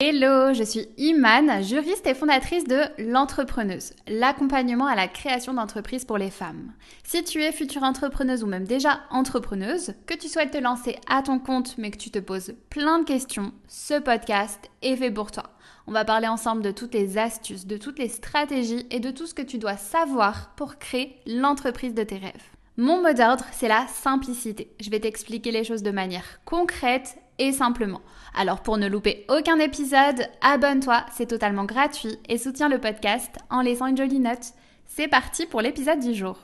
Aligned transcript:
Hello, 0.00 0.54
je 0.54 0.62
suis 0.62 0.88
Imane, 0.96 1.62
juriste 1.62 2.06
et 2.06 2.14
fondatrice 2.14 2.64
de 2.64 2.80
L'entrepreneuse, 2.98 3.92
l'accompagnement 4.06 4.86
à 4.86 4.94
la 4.94 5.08
création 5.08 5.52
d'entreprises 5.52 6.04
pour 6.04 6.18
les 6.18 6.30
femmes. 6.30 6.72
Si 7.04 7.22
tu 7.24 7.42
es 7.42 7.52
future 7.52 7.82
entrepreneuse 7.82 8.42
ou 8.42 8.46
même 8.46 8.66
déjà 8.66 9.00
entrepreneuse, 9.10 9.94
que 10.06 10.14
tu 10.14 10.28
souhaites 10.28 10.52
te 10.52 10.58
lancer 10.58 10.96
à 11.08 11.22
ton 11.22 11.38
compte 11.38 11.76
mais 11.78 11.90
que 11.90 11.98
tu 11.98 12.10
te 12.10 12.20
poses 12.20 12.54
plein 12.70 13.00
de 13.00 13.04
questions, 13.04 13.52
ce 13.66 13.98
podcast 13.98 14.70
est 14.82 14.96
fait 14.96 15.10
pour 15.10 15.30
toi. 15.30 15.50
On 15.86 15.92
va 15.92 16.04
parler 16.04 16.28
ensemble 16.28 16.62
de 16.62 16.70
toutes 16.70 16.94
les 16.94 17.18
astuces, 17.18 17.66
de 17.66 17.76
toutes 17.76 17.98
les 17.98 18.08
stratégies 18.08 18.86
et 18.90 19.00
de 19.00 19.10
tout 19.10 19.26
ce 19.26 19.34
que 19.34 19.42
tu 19.42 19.58
dois 19.58 19.76
savoir 19.76 20.54
pour 20.54 20.78
créer 20.78 21.20
l'entreprise 21.26 21.92
de 21.92 22.04
tes 22.04 22.18
rêves. 22.18 22.32
Mon 22.76 23.02
mot 23.02 23.12
d'ordre, 23.12 23.44
c'est 23.50 23.68
la 23.68 23.86
simplicité. 23.88 24.74
Je 24.80 24.90
vais 24.90 25.00
t'expliquer 25.00 25.50
les 25.50 25.64
choses 25.64 25.82
de 25.82 25.90
manière 25.90 26.40
concrète 26.44 27.18
et 27.38 27.52
simplement. 27.52 28.00
Alors 28.34 28.62
pour 28.62 28.78
ne 28.78 28.88
louper 28.88 29.24
aucun 29.28 29.58
épisode, 29.58 30.28
abonne-toi, 30.40 31.04
c'est 31.12 31.26
totalement 31.26 31.64
gratuit 31.64 32.18
et 32.28 32.38
soutiens 32.38 32.68
le 32.68 32.80
podcast 32.80 33.36
en 33.50 33.62
laissant 33.62 33.86
une 33.86 33.96
jolie 33.96 34.20
note. 34.20 34.52
C'est 34.86 35.08
parti 35.08 35.46
pour 35.46 35.60
l'épisode 35.60 36.00
du 36.00 36.14
jour. 36.14 36.38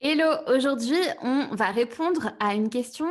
Hello, 0.00 0.26
aujourd'hui 0.48 1.00
on 1.22 1.54
va 1.54 1.70
répondre 1.70 2.32
à 2.40 2.54
une 2.54 2.70
question 2.70 3.06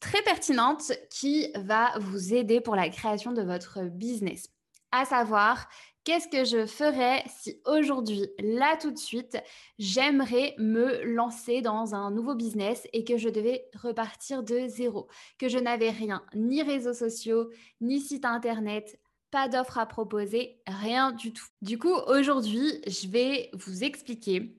très 0.00 0.22
pertinente 0.22 0.92
qui 1.10 1.48
va 1.56 1.92
vous 1.98 2.34
aider 2.34 2.60
pour 2.60 2.76
la 2.76 2.88
création 2.88 3.32
de 3.32 3.42
votre 3.42 3.82
business. 3.82 4.48
À 4.92 5.04
savoir, 5.04 5.68
Qu'est-ce 6.06 6.28
que 6.28 6.44
je 6.44 6.66
ferais 6.66 7.24
si 7.26 7.60
aujourd'hui, 7.66 8.28
là 8.38 8.76
tout 8.80 8.92
de 8.92 8.96
suite, 8.96 9.38
j'aimerais 9.80 10.54
me 10.56 11.02
lancer 11.02 11.62
dans 11.62 11.96
un 11.96 12.12
nouveau 12.12 12.36
business 12.36 12.86
et 12.92 13.02
que 13.02 13.16
je 13.16 13.28
devais 13.28 13.64
repartir 13.74 14.44
de 14.44 14.68
zéro, 14.68 15.08
que 15.36 15.48
je 15.48 15.58
n'avais 15.58 15.90
rien, 15.90 16.24
ni 16.32 16.62
réseaux 16.62 16.94
sociaux, 16.94 17.50
ni 17.80 17.98
site 17.98 18.24
internet, 18.24 19.00
pas 19.32 19.48
d'offres 19.48 19.78
à 19.78 19.86
proposer, 19.86 20.62
rien 20.68 21.10
du 21.10 21.32
tout. 21.32 21.48
Du 21.60 21.76
coup, 21.76 21.96
aujourd'hui, 22.06 22.80
je 22.86 23.08
vais 23.08 23.50
vous 23.54 23.82
expliquer 23.82 24.56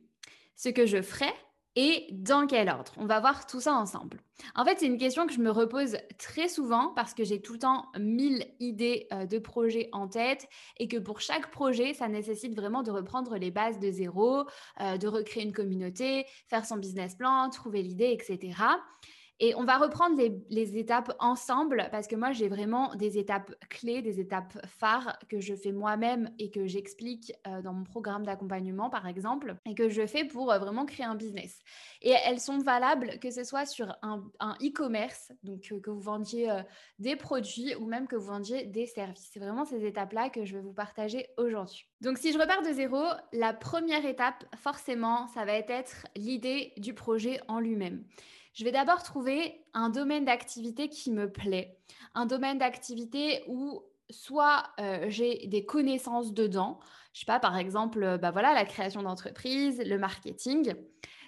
ce 0.58 0.67
que 0.67 0.86
je 0.86 1.02
ferais 1.02 1.33
et 1.78 2.08
dans 2.11 2.47
quel 2.47 2.70
ordre? 2.70 2.92
On 2.97 3.06
va 3.06 3.20
voir 3.20 3.45
tout 3.45 3.61
ça 3.61 3.75
ensemble. 3.75 4.20
En 4.56 4.66
fait, 4.66 4.80
c'est 4.80 4.88
une 4.88 4.97
question 4.97 5.28
que 5.28 5.33
je 5.33 5.39
me 5.39 5.52
repose 5.52 5.95
très 6.17 6.47
souvent 6.47 6.92
parce 6.95 7.14
que 7.14 7.23
j'ai 7.23 7.39
tout 7.39 7.53
le 7.53 7.59
temps 7.59 7.86
mille 8.00 8.47
idées 8.59 9.08
euh, 9.14 9.28
de 9.28 9.38
projets 9.38 9.88
en 9.92 10.08
tête 10.08 10.48
et 10.80 10.88
que 10.88 10.98
pour 10.98 11.22
chaque 11.22 11.52
projet, 11.52 11.94
ça 11.94 12.08
nécessite 12.08 12.55
vraiment 12.55 12.81
de 12.81 12.89
reprendre 12.89 13.38
les 13.38 13.52
bases 13.52 13.78
de 13.78 13.92
zéro, 13.92 14.45
euh, 14.81 14.98
de 14.98 15.08
recréer 15.08 15.44
une 15.44 15.53
communauté, 15.53 16.25
faire 16.50 16.66
son 16.66 16.78
business 16.78 17.14
plan, 17.14 17.48
trouver 17.52 17.83
l'idée, 17.83 18.09
etc. 18.11 18.55
Et 19.39 19.53
on 19.55 19.63
va 19.66 19.77
reprendre 19.77 20.19
les, 20.49 20.77
étapes 20.77 21.16
ensemble 21.19 21.88
parce 21.91 22.07
que 22.07 22.16
moi, 22.16 22.31
j'ai 22.31 22.47
vraiment 22.47 22.95
des 22.95 23.19
étapes 23.19 23.53
clés, 23.69 24.02
des 24.02 24.19
étapes 24.19 24.57
phares 24.66 25.17
que 25.30 25.39
je 25.39 25.53
fais 25.53 25.71
moi-même 25.71 26.31
et 26.39 26.49
que 26.49 26.66
j'explique 26.66 27.33
euh, 27.45 27.61
dans 27.61 27.73
mon 27.73 27.83
programme 27.83 28.25
d'accompagnement, 28.25 28.89
par 28.89 29.08
exemple, 29.08 29.55
et 29.65 29.75
que 29.75 29.89
je 29.89 30.08
fais 30.08 30.25
pour 30.25 30.52
euh, 30.52 30.58
vraiment 30.58 30.85
créer 30.85 31.05
un 31.05 31.15
business. 31.15 31.59
Et 32.02 32.13
elles 32.25 32.39
sont 32.39 32.58
valables 32.58 33.19
que 33.19 33.30
ce 33.30 33.43
soit 33.43 33.67
sur 33.67 33.95
un 34.02 34.23
e-commerce, 34.63 35.31
donc 35.43 35.67
euh, 35.71 35.80
que 35.80 35.91
vous 35.91 36.02
vendiez 36.02 36.52
des 36.97 37.15
produits 37.15 37.75
ou 37.75 37.85
même 37.85 38.08
que 38.08 38.15
vous 38.15 38.27
vendiez 38.27 38.65
des 38.65 38.88
services. 38.88 39.30
C'est 39.31 39.39
vraiment 39.39 39.65
ces 39.65 39.85
étapes-là 39.85 40.30
que 40.30 40.45
je 40.45 40.55
vais 40.55 40.61
vous 40.61 40.73
partager 40.73 41.27
aujourd'hui. 41.38 41.88
Donc, 42.02 42.17
si 42.17 42.31
je 42.31 42.39
repars 42.39 42.61
de 42.63 42.71
zéro, 42.71 43.03
la 43.33 43.53
première 43.53 44.05
étape, 44.05 44.45
forcément, 44.55 45.27
ça 45.27 45.45
va 45.45 45.53
être 45.53 46.08
l'idée 46.15 46.73
du 46.77 46.93
projet 46.93 47.39
en 47.47 47.59
lui-même. 47.59 48.03
Je 48.58 48.63
vais 48.63 48.72
d'abord 48.72 49.03
trouver 49.03 49.63
un 49.75 49.89
domaine 49.89 50.25
d'activité 50.25 50.89
qui 50.89 51.11
me 51.11 51.31
plaît, 51.31 51.77
un 52.16 52.25
domaine 52.25 52.58
d'activité 52.58 53.44
où 53.47 53.83
soit 54.09 54.64
euh, 54.80 55.05
j'ai 55.09 55.45
des 55.45 55.64
connaissances 55.64 56.33
dedans, 56.33 56.80
je 57.14 57.19
sais 57.19 57.27
pas, 57.27 57.39
par 57.39 57.55
exemple, 57.55 58.02
euh, 58.02 58.17
bah 58.17 58.31
voilà, 58.31 58.55
la 58.55 58.65
création 58.65 59.04
d'entreprise, 59.04 59.80
le 59.86 59.99
marketing, 59.99 60.73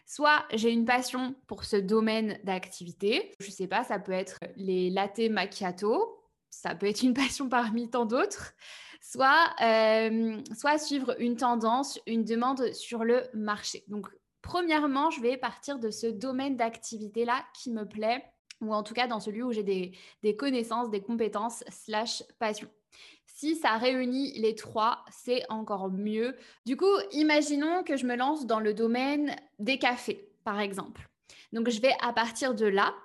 soit 0.07 0.43
j'ai 0.55 0.71
une 0.71 0.85
passion 0.85 1.35
pour 1.45 1.65
ce 1.65 1.75
domaine 1.75 2.39
d'activité, 2.45 3.35
je 3.39 3.51
sais 3.51 3.67
pas, 3.67 3.83
ça 3.83 3.99
peut 3.99 4.11
être 4.11 4.39
les 4.55 4.89
latte 4.89 5.29
macchiato, 5.29 6.23
ça 6.49 6.73
peut 6.73 6.87
être 6.87 7.03
une 7.03 7.13
passion 7.13 7.47
parmi 7.47 7.91
tant 7.91 8.05
d'autres, 8.05 8.53
soit, 9.01 9.53
euh, 9.61 10.41
soit 10.57 10.79
suivre 10.79 11.15
une 11.19 11.35
tendance, 11.35 11.99
une 12.07 12.23
demande 12.23 12.73
sur 12.73 13.03
le 13.03 13.21
marché. 13.35 13.83
Premièrement, 14.49 15.11
je 15.11 15.21
vais 15.21 15.37
partir 15.37 15.77
de 15.77 15.91
ce 15.91 16.07
domaine 16.07 16.57
d'activité-là 16.57 17.45
qui 17.53 17.69
me 17.69 17.87
plaît, 17.87 18.25
ou 18.61 18.73
en 18.73 18.81
tout 18.81 18.95
cas 18.95 19.05
dans 19.05 19.19
celui 19.19 19.43
où 19.43 19.51
j'ai 19.51 19.61
des, 19.61 20.35
connaissances, 20.35 20.89
des 20.89 21.01
compétences, 21.01 21.63
slash 21.69 22.23
passion. 22.39 22.67
Si 23.27 23.55
ça 23.55 23.77
réunit 23.77 24.33
les 24.39 24.55
trois, 24.55 25.05
c'est 25.11 25.43
encore 25.49 25.91
mieux. 25.91 26.35
Du 26.65 26.77
coup, 26.77 26.97
imaginons 27.11 27.83
que 27.83 27.95
je 27.95 28.07
me 28.07 28.15
lance 28.15 28.47
dans 28.47 28.59
le 28.59 28.73
domaine 28.73 29.35
des 29.59 29.77
cafés, 29.77 30.31
par 30.43 30.59
exemple. 30.59 31.07
Donc, 31.53 31.69
je 31.69 31.79
vais 31.79 31.93
à 32.01 32.11
partir 32.11 32.55
de 32.55 32.65
là 32.65 32.95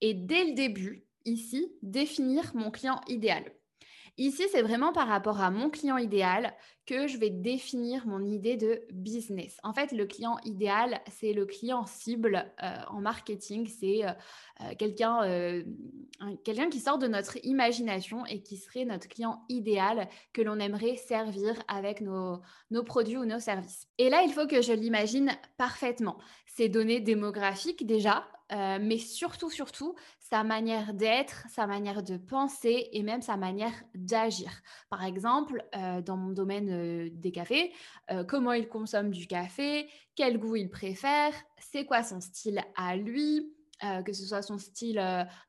et 0.00 0.14
dès 0.14 0.44
le 0.46 0.54
début, 0.54 1.04
ici, 1.26 1.70
définir 1.82 2.52
mon 2.54 2.70
client 2.70 3.02
idéal. 3.08 3.44
Ici, 4.16 4.44
c'est 4.52 4.62
vraiment 4.62 4.92
par 4.92 5.08
rapport 5.08 5.40
à 5.40 5.50
mon 5.50 5.70
client 5.70 5.96
idéal 5.96 6.54
que 6.86 7.08
je 7.08 7.18
vais 7.18 7.30
définir 7.30 8.06
mon 8.06 8.24
idée 8.24 8.56
de 8.56 8.82
business. 8.92 9.56
En 9.64 9.72
fait, 9.72 9.90
le 9.90 10.06
client 10.06 10.36
idéal, 10.44 11.00
c'est 11.10 11.32
le 11.32 11.46
client 11.46 11.84
cible 11.86 12.46
euh, 12.62 12.76
en 12.90 13.00
marketing. 13.00 13.66
C'est 13.66 14.04
euh, 14.04 14.12
euh, 14.60 15.64
quelqu'un 16.44 16.70
qui 16.70 16.78
sort 16.78 16.98
de 16.98 17.08
notre 17.08 17.38
imagination 17.44 18.24
et 18.26 18.40
qui 18.40 18.56
serait 18.56 18.84
notre 18.84 19.08
client 19.08 19.42
idéal 19.48 20.08
que 20.32 20.42
l'on 20.42 20.60
aimerait 20.60 20.96
servir 20.96 21.60
avec 21.66 22.00
nos, 22.00 22.40
nos 22.70 22.84
produits 22.84 23.16
ou 23.16 23.24
nos 23.24 23.40
services. 23.40 23.88
Et 23.98 24.10
là, 24.10 24.22
il 24.22 24.32
faut 24.32 24.46
que 24.46 24.62
je 24.62 24.72
l'imagine 24.72 25.32
parfaitement. 25.56 26.18
Ces 26.46 26.68
données 26.68 27.00
démographiques 27.00 27.84
déjà, 27.84 28.24
euh, 28.54 28.78
mais 28.80 28.98
surtout, 28.98 29.50
surtout, 29.50 29.94
sa 30.20 30.44
manière 30.44 30.94
d'être, 30.94 31.44
sa 31.50 31.66
manière 31.66 32.02
de 32.02 32.16
penser 32.16 32.88
et 32.92 33.02
même 33.02 33.20
sa 33.20 33.36
manière 33.36 33.74
d'agir. 33.94 34.50
Par 34.90 35.04
exemple, 35.04 35.64
euh, 35.74 36.00
dans 36.00 36.16
mon 36.16 36.30
domaine 36.30 36.70
euh, 36.70 37.08
des 37.12 37.32
cafés, 37.32 37.72
comment 38.28 38.52
il 38.52 38.68
consomme 38.68 39.10
du 39.10 39.26
café, 39.26 39.88
quel 40.14 40.38
goût 40.38 40.56
il 40.56 40.70
préfère, 40.70 41.32
c'est 41.58 41.84
quoi 41.84 42.02
son 42.02 42.20
style 42.20 42.60
à 42.76 42.96
lui, 42.96 43.52
que 44.06 44.12
ce 44.12 44.24
soit 44.24 44.42
son 44.42 44.58
style 44.58 44.96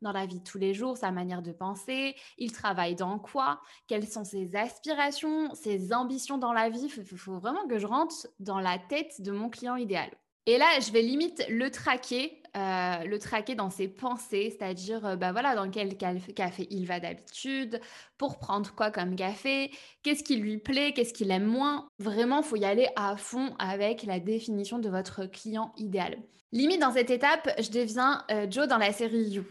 dans 0.02 0.12
la 0.12 0.26
vie 0.26 0.40
de 0.40 0.44
tous 0.44 0.58
les 0.58 0.74
jours, 0.74 0.98
sa 0.98 1.12
manière 1.12 1.42
de 1.42 1.52
penser, 1.52 2.16
il 2.38 2.52
travaille 2.52 2.96
dans 2.96 3.20
quoi, 3.20 3.62
quelles 3.88 4.08
sont 4.08 4.24
ses 4.24 4.56
aspirations, 4.56 5.54
ses 5.54 5.94
ambitions 5.94 6.38
dans 6.38 6.54
la 6.54 6.70
vie. 6.70 6.90
Il 6.98 7.18
faut, 7.18 7.38
vraiment 7.40 7.68
que 7.68 7.78
je 7.78 7.88
rentre 7.88 8.28
dans 8.40 8.60
la 8.60 8.80
tête 8.80 9.22
de 9.22 9.32
mon 9.32 9.50
client 9.50 9.76
idéal. 9.76 10.12
Et 10.48 10.58
là, 10.58 10.80
je 10.80 10.92
vais 10.92 11.02
limite 11.02 11.44
le 11.50 11.72
traquer, 11.72 12.44
euh, 12.56 13.04
le 13.04 13.18
traquer 13.18 13.56
dans 13.56 13.72
ses 13.72 13.88
pensées, 13.88 14.56
c'est-à-dire, 14.56 15.04
euh, 15.06 15.16
bah 15.16 15.34
dans 15.56 15.70
quel 15.72 15.98
café 15.98 16.68
il 16.70 16.86
va 16.86 17.00
d'habitude, 17.00 17.82
pour 18.20 18.38
prendre 18.38 18.74
quoi 18.76 18.92
comme 18.92 19.16
café, 19.16 19.72
qu'est-ce 20.04 20.24
qui 20.24 20.38
lui 20.38 20.60
plaît, 20.60 20.94
qu'est-ce 20.94 21.14
qu'il 21.14 21.32
aime 21.32 21.46
moins. 21.46 21.88
Vraiment, 21.98 22.44
faut 22.44 22.58
y 22.58 22.66
aller 22.66 22.88
à 22.96 23.18
fond 23.18 23.56
avec 23.58 24.04
la 24.04 24.20
définition 24.20 24.78
de 24.78 24.90
votre 24.90 25.26
client 25.26 25.74
idéal. 25.78 26.18
Limite, 26.52 26.80
dans 26.80 26.94
cette 26.94 27.10
étape, 27.10 27.50
je 27.60 27.70
deviens 27.70 28.24
euh, 28.32 28.46
Joe 28.50 28.68
dans 28.68 28.78
la 28.78 28.94
série 28.94 29.24
You. 29.24 29.44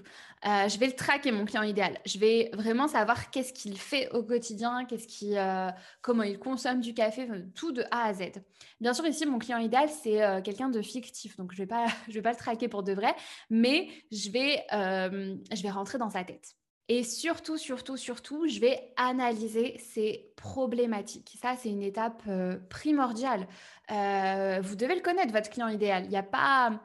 Euh, 0.47 0.69
je 0.69 0.79
vais 0.79 0.87
le 0.87 0.93
traquer, 0.93 1.33
mon 1.33 1.47
client 1.47 1.63
idéal. 1.63 1.99
Je 2.05 2.19
vais 2.19 2.51
vraiment 2.53 2.87
savoir 2.87 3.31
qu'est-ce 3.31 3.53
qu'il 3.53 3.79
fait 3.79 4.11
au 4.11 4.23
quotidien, 4.23 4.85
qu'est-ce 4.85 5.07
qui, 5.07 5.39
euh, 5.39 5.71
comment 6.03 6.23
il 6.23 6.39
consomme 6.39 6.81
du 6.81 6.93
café, 6.93 7.27
tout 7.55 7.73
de 7.73 7.83
A 7.91 8.05
à 8.05 8.13
Z. 8.13 8.33
Bien 8.81 8.93
sûr, 8.93 9.07
ici, 9.07 9.25
mon 9.25 9.39
client 9.39 9.59
idéal, 9.59 9.89
c'est 9.89 10.23
euh, 10.23 10.43
quelqu'un 10.43 10.69
de 10.69 10.83
fictif. 10.83 11.37
Donc, 11.37 11.53
je 11.53 11.57
ne 11.57 11.63
vais, 11.63 11.67
pas, 11.67 11.87
vais 12.09 12.23
pas 12.23 12.33
le 12.33 12.37
traquer 12.37 12.69
pour 12.69 12.83
de 12.83 12.93
vrai, 12.93 13.15
mais 13.49 13.89
je 14.13 14.31
vais, 14.31 14.65
je 14.71 15.63
vais 15.63 15.71
rentrer 15.71 15.97
dans 15.97 16.11
sa 16.11 16.25
tête. 16.25 16.55
Et 16.89 17.03
surtout, 17.03 17.57
surtout, 17.57 17.97
surtout, 17.97 18.47
je 18.47 18.61
vais 18.61 18.93
analyser 18.97 19.79
ses 19.79 20.31
problématiques. 20.37 21.39
Ça, 21.41 21.57
c'est 21.57 21.71
une 21.71 21.83
étape 21.83 22.23
primordiale. 22.69 23.47
vous 23.89 24.77
devez 24.77 24.95
le 24.95 25.01
connaître, 25.01 25.33
votre 25.33 25.49
client 25.49 25.69
idéal. 25.69 26.05
Il 26.05 26.11
n'y 26.11 26.19
a 26.19 26.23
pas 26.23 26.83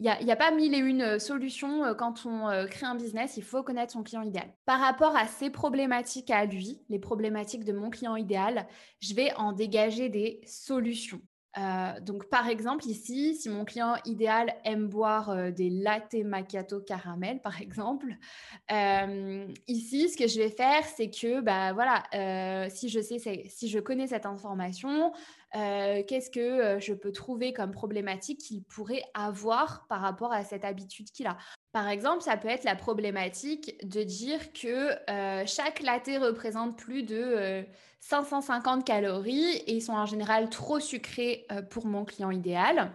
il 0.00 0.24
n'y 0.24 0.32
a, 0.32 0.36
pas 0.36 0.50
mille 0.50 0.74
et 0.74 0.78
une 0.78 1.02
euh, 1.02 1.18
solutions 1.18 1.84
euh, 1.84 1.94
quand 1.94 2.24
on 2.24 2.48
euh, 2.48 2.66
crée 2.66 2.86
un 2.86 2.94
business, 2.94 3.36
il 3.36 3.42
faut 3.42 3.62
connaître 3.62 3.92
son 3.92 4.02
client 4.02 4.22
idéal. 4.22 4.48
Par 4.64 4.80
rapport 4.80 5.14
à 5.14 5.26
ses 5.26 5.50
problématiques 5.50 6.30
à 6.30 6.46
lui, 6.46 6.80
les 6.88 6.98
problématiques 6.98 7.64
de 7.64 7.74
mon 7.74 7.90
client 7.90 8.16
idéal, 8.16 8.66
je 9.00 9.14
vais 9.14 9.34
en 9.34 9.52
dégager 9.52 10.08
des 10.08 10.40
solutions. 10.46 11.20
donc, 12.02 12.30
par 12.30 12.48
exemple, 12.48 12.86
ici, 12.86 13.34
si 13.34 13.50
mon 13.50 13.64
client 13.66 13.96
idéal 14.06 14.54
aime 14.64 14.86
boire 14.88 15.52
des 15.52 15.68
latte 15.68 16.14
macchiato 16.24 16.80
caramel, 16.80 17.42
par 17.42 17.60
exemple, 17.66 18.16
ici, 19.66 20.08
ce 20.08 20.16
que 20.16 20.28
je 20.28 20.38
vais 20.38 20.50
faire, 20.50 20.84
c'est 20.84 21.10
que, 21.10 21.40
bah 21.40 21.74
voilà, 21.74 22.04
si 22.70 22.88
je 22.88 23.00
sais, 23.00 23.18
si 23.18 23.68
je 23.68 23.80
connais 23.80 24.06
cette 24.06 24.26
information, 24.26 25.12
euh, 25.56 26.02
qu'est-ce 26.06 26.30
que 26.30 26.40
euh, 26.40 26.80
je 26.80 26.94
peux 26.94 27.10
trouver 27.10 27.52
comme 27.52 27.72
problématique 27.72 28.38
qu'il 28.40 28.62
pourrait 28.62 29.02
avoir 29.14 29.86
par 29.88 30.00
rapport 30.00 30.32
à 30.32 30.44
cette 30.44 30.64
habitude 30.64 31.10
qu'il 31.10 31.26
a? 31.26 31.36
Par 31.72 31.88
exemple, 31.88 32.22
ça 32.22 32.36
peut 32.36 32.48
être 32.48 32.64
la 32.64 32.76
problématique 32.76 33.76
de 33.86 34.02
dire 34.02 34.52
que 34.52 34.92
euh, 35.10 35.44
chaque 35.46 35.82
latte 35.82 36.10
représente 36.20 36.78
plus 36.78 37.02
de 37.02 37.64
550 38.00 38.84
calories 38.84 39.56
et 39.66 39.74
ils 39.74 39.82
sont 39.82 39.92
en 39.92 40.06
général 40.06 40.50
trop 40.50 40.80
sucrés 40.80 41.46
pour 41.70 41.86
mon 41.86 42.04
client 42.04 42.30
idéal. 42.30 42.92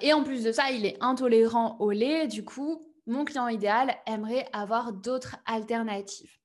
et 0.00 0.12
en 0.12 0.22
plus 0.22 0.42
de 0.44 0.52
ça, 0.52 0.70
il 0.70 0.86
est 0.86 0.96
intolérant 1.00 1.76
au 1.78 1.90
lait. 1.90 2.26
Du 2.26 2.44
coup, 2.44 2.80
mon 3.06 3.24
client 3.24 3.48
idéal 3.48 3.94
aimerait 4.06 4.48
avoir 4.52 4.92
d'autres 4.92 5.36
alternatives. 5.46 6.38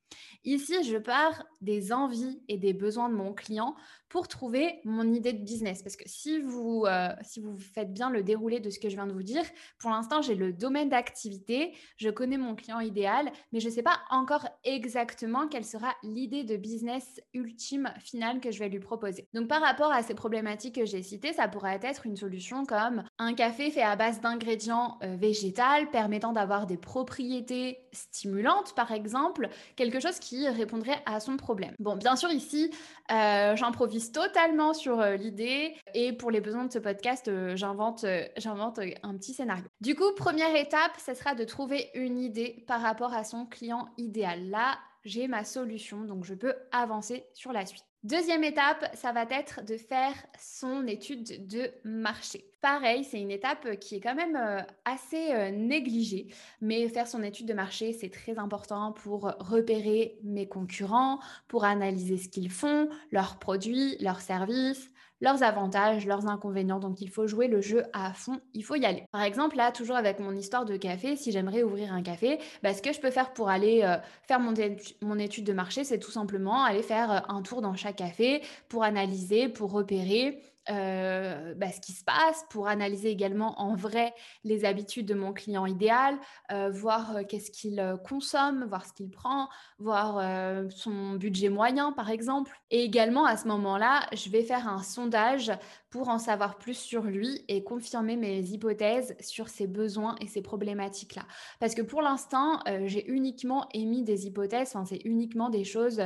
Ici, 0.46 0.84
je 0.84 0.98
pars 0.98 1.44
des 1.62 1.92
envies 1.92 2.42
et 2.48 2.58
des 2.58 2.74
besoins 2.74 3.10
de 3.10 3.16
mon 3.16 3.34
client 3.34 3.76
pour 4.10 4.28
trouver 4.28 4.80
mon 4.86 5.14
idée 5.14 5.34
de 5.34 5.44
business. 5.44 5.84
Parce 5.84 5.96
que 5.96 6.04
si 6.08 6.40
vous, 6.40 6.86
euh, 6.88 7.10
si 7.22 7.40
vous 7.40 7.58
faites 7.58 7.94
bien 7.94 8.10
le 8.10 8.24
déroulé 8.24 8.60
de 8.60 8.70
ce 8.70 8.80
que 8.80 8.90
je 8.90 8.96
viens 8.96 9.06
de 9.06 9.14
vous 9.14 9.24
dire, 9.24 9.44
pour 9.78 9.92
l'instant, 9.92 10.22
j'ai 10.22 10.36
le 10.36 10.52
domaine 10.52 10.90
d'activité, 10.90 11.74
je 11.98 12.10
connais 12.10 12.38
mon 12.38 12.56
client 12.56 12.80
idéal, 12.80 13.32
mais 13.52 13.60
je 13.60 13.70
ne 13.70 13.74
sais 13.74 13.84
pas 13.84 14.00
encore 14.10 14.48
exactement 14.64 15.48
quelle 15.48 15.66
sera 15.66 15.94
l'idée 16.04 16.44
de 16.44 16.58
business 16.58 17.22
ultime 17.34 17.94
finale 18.00 18.40
que 18.40 18.52
je 18.52 18.60
vais 18.60 18.70
lui 18.70 18.80
proposer. 18.80 19.28
Donc, 19.34 19.48
par 19.48 19.62
rapport 19.62 19.92
à 19.92 20.02
ces 20.02 20.16
problématiques 20.16 20.76
que 20.76 20.86
j'ai 20.86 21.04
citées, 21.04 21.34
ça 21.34 21.48
pourrait 21.48 21.80
être 21.84 22.06
une 22.06 22.16
solution 22.16 22.66
comme 22.66 23.04
un 23.20 23.34
café 23.34 23.70
fait 23.70 23.84
à 23.84 23.96
base 23.96 24.22
d'ingrédients 24.22 24.98
euh, 25.04 25.16
végétales 25.18 25.90
permettant 25.92 26.34
d'avoir 26.34 26.66
des 26.66 26.78
propriétés 26.78 27.78
stimulantes, 27.92 28.74
par 28.74 28.92
exemple, 28.92 29.50
quelque 29.76 30.00
chose 30.00 30.20
qui 30.20 30.48
répondrait 30.48 31.02
à 31.06 31.20
son 31.20 31.38
problème. 31.38 31.49
Bon, 31.80 31.96
bien 31.96 32.16
sûr, 32.16 32.30
ici, 32.32 32.72
euh, 33.12 33.56
j'improvise 33.56 34.12
totalement 34.12 34.74
sur 34.74 35.00
euh, 35.00 35.16
l'idée 35.16 35.76
et 35.94 36.14
pour 36.14 36.32
les 36.32 36.42
besoins 36.42 36.66
de 36.66 36.72
ce 36.72 36.80
podcast, 36.80 37.28
euh, 37.28 37.56
j'invente, 37.56 38.06
j'invente 38.38 38.80
un 39.04 39.18
petit 39.18 39.34
scénario. 39.34 39.66
Du 39.82 39.96
coup, 39.96 40.14
première 40.16 40.56
étape, 40.56 40.92
ce 41.04 41.14
sera 41.14 41.36
de 41.36 41.44
trouver 41.44 41.90
une 41.96 42.18
idée 42.18 42.64
par 42.68 42.82
rapport 42.82 43.14
à 43.14 43.24
son 43.24 43.46
client 43.46 43.90
idéal. 43.98 44.50
Là, 44.50 44.78
j'ai 45.06 45.28
ma 45.28 45.44
solution, 45.44 46.04
donc 46.04 46.26
je 46.26 46.34
peux 46.34 46.54
avancer 46.72 47.26
sur 47.34 47.52
la 47.52 47.66
suite. 47.66 47.89
Deuxième 48.04 48.46
étape, 48.46 48.90
ça 48.96 49.12
va 49.12 49.24
être 49.30 49.66
de 49.66 49.76
faire 49.76 50.14
son 50.40 50.88
étude 50.88 51.48
de 51.48 51.70
marché. 51.84 52.46
Pareil, 52.62 53.04
c'est 53.04 53.20
une 53.20 53.30
étape 53.30 53.78
qui 53.80 53.96
est 53.96 54.00
quand 54.00 54.16
même 54.16 54.66
assez 54.86 55.52
négligée, 55.52 56.28
mais 56.62 56.88
faire 56.88 57.08
son 57.08 57.22
étude 57.24 57.46
de 57.46 57.54
marché, 57.54 57.92
c'est 57.92 58.10
très 58.10 58.40
important 58.40 58.94
pour 58.94 59.34
repérer 59.40 60.18
mes 60.24 60.48
concurrents, 60.48 61.20
pour 61.50 61.66
analyser 61.66 62.18
ce 62.18 62.30
qu'ils 62.30 62.50
font, 62.50 62.90
leurs 63.12 63.38
produits, 63.38 63.98
leurs 64.00 64.22
services, 64.22 64.92
leurs 65.22 65.44
avantages, 65.44 66.06
leurs 66.06 66.28
inconvénients. 66.28 66.80
Donc 66.80 67.02
il 67.02 67.10
faut 67.10 67.28
jouer 67.28 67.48
le 67.48 67.62
jeu 67.62 67.84
à 67.94 68.14
fond, 68.14 68.40
il 68.54 68.64
faut 68.64 68.76
y 68.76 68.86
aller. 68.86 69.04
Par 69.12 69.22
exemple, 69.22 69.58
là, 69.58 69.72
toujours 69.72 69.96
avec 69.96 70.20
mon 70.20 70.36
histoire 70.36 70.66
de 70.66 70.78
café, 70.78 71.16
si 71.16 71.32
j'aimerais 71.32 71.64
ouvrir 71.64 71.94
un 71.94 72.02
café, 72.02 72.40
bah, 72.64 72.74
ce 72.74 72.82
que 72.82 72.94
je 72.94 73.00
peux 73.00 73.12
faire 73.12 73.34
pour 73.34 73.50
aller 73.50 73.82
euh, 73.84 73.98
faire 74.28 74.40
mon, 74.40 75.20
étude 75.20 75.46
de 75.46 75.54
marché, 75.54 75.84
c'est 75.84 76.00
tout 76.00 76.12
simplement 76.12 76.64
aller 76.64 76.84
faire 76.84 77.12
euh, 77.12 77.20
un 77.28 77.42
tour 77.42 77.62
dans 77.62 77.76
chaque 77.76 77.98
café 77.98 78.42
pour 78.68 78.84
analyser, 78.84 79.50
pour 79.50 79.72
repérer 79.72 80.42
euh, 80.70 81.54
bah, 81.56 81.72
ce 81.72 81.80
qui 81.80 81.94
se 81.94 82.04
passe, 82.04 82.46
pour 82.50 82.68
analyser 82.68 83.10
également 83.10 83.60
en 83.60 83.76
vrai 83.76 84.14
les 84.44 84.66
habitudes 84.66 85.06
de 85.06 85.14
mon 85.14 85.34
client 85.34 85.66
idéal, 85.66 86.18
euh, 86.52 86.70
voir 86.70 87.18
euh, 87.18 87.24
qu'est-ce 87.28 87.52
qu'il 87.52 87.98
consomme, 88.08 88.66
voir 88.66 88.86
ce 88.86 88.94
qu'il 88.94 89.10
prend, 89.10 89.50
voir 89.80 90.22
son 90.70 91.14
budget 91.14 91.50
moyen 91.50 91.92
par 91.92 92.10
exemple. 92.10 92.60
Et 92.72 92.84
également 92.84 93.26
à 93.26 93.38
ce 93.38 93.48
moment-là, 93.48 94.08
je 94.14 94.30
vais 94.30 94.44
faire 94.44 94.68
un 94.68 94.84
sondage 94.84 95.52
pour 95.90 96.10
en 96.10 96.20
savoir 96.20 96.58
plus 96.58 96.78
sur 96.78 97.04
lui 97.04 97.44
et 97.48 97.64
confirmer 97.64 98.16
mes 98.16 98.42
hypothèses 98.42 99.16
sur 99.20 99.50
ses 99.50 99.66
besoins 99.68 100.16
et 100.22 100.28
ses 100.28 100.42
problématiques-là. 100.42 101.26
Parce 101.60 101.74
que 101.74 101.82
pour 101.82 102.02
l'instant, 102.02 102.60
j'ai 102.86 103.10
uniquement 103.10 103.68
émis 103.74 104.04
des 104.04 104.28
hypothèses, 104.28 104.70
enfin, 104.70 104.86
c'est 104.86 105.02
uniquement 105.06 105.50
des 105.50 105.64
choses 105.64 106.02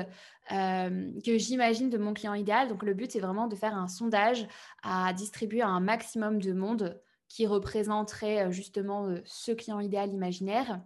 que 0.49 1.37
j'imagine 1.37 1.89
de 1.89 1.97
mon 1.97 2.13
client 2.13 2.33
idéal. 2.33 2.69
Donc 2.69 2.83
le 2.83 2.93
but, 2.93 3.11
c'est 3.11 3.19
vraiment 3.19 3.47
de 3.47 3.55
faire 3.55 3.75
un 3.75 3.87
sondage 3.87 4.47
à 4.83 5.11
distribuer 5.13 5.61
à 5.61 5.67
un 5.67 5.81
maximum 5.81 6.41
de 6.41 6.53
monde 6.53 7.01
qui 7.27 7.47
représenterait 7.47 8.51
justement 8.51 9.15
ce 9.25 9.51
client 9.51 9.79
idéal 9.79 10.13
imaginaire 10.13 10.81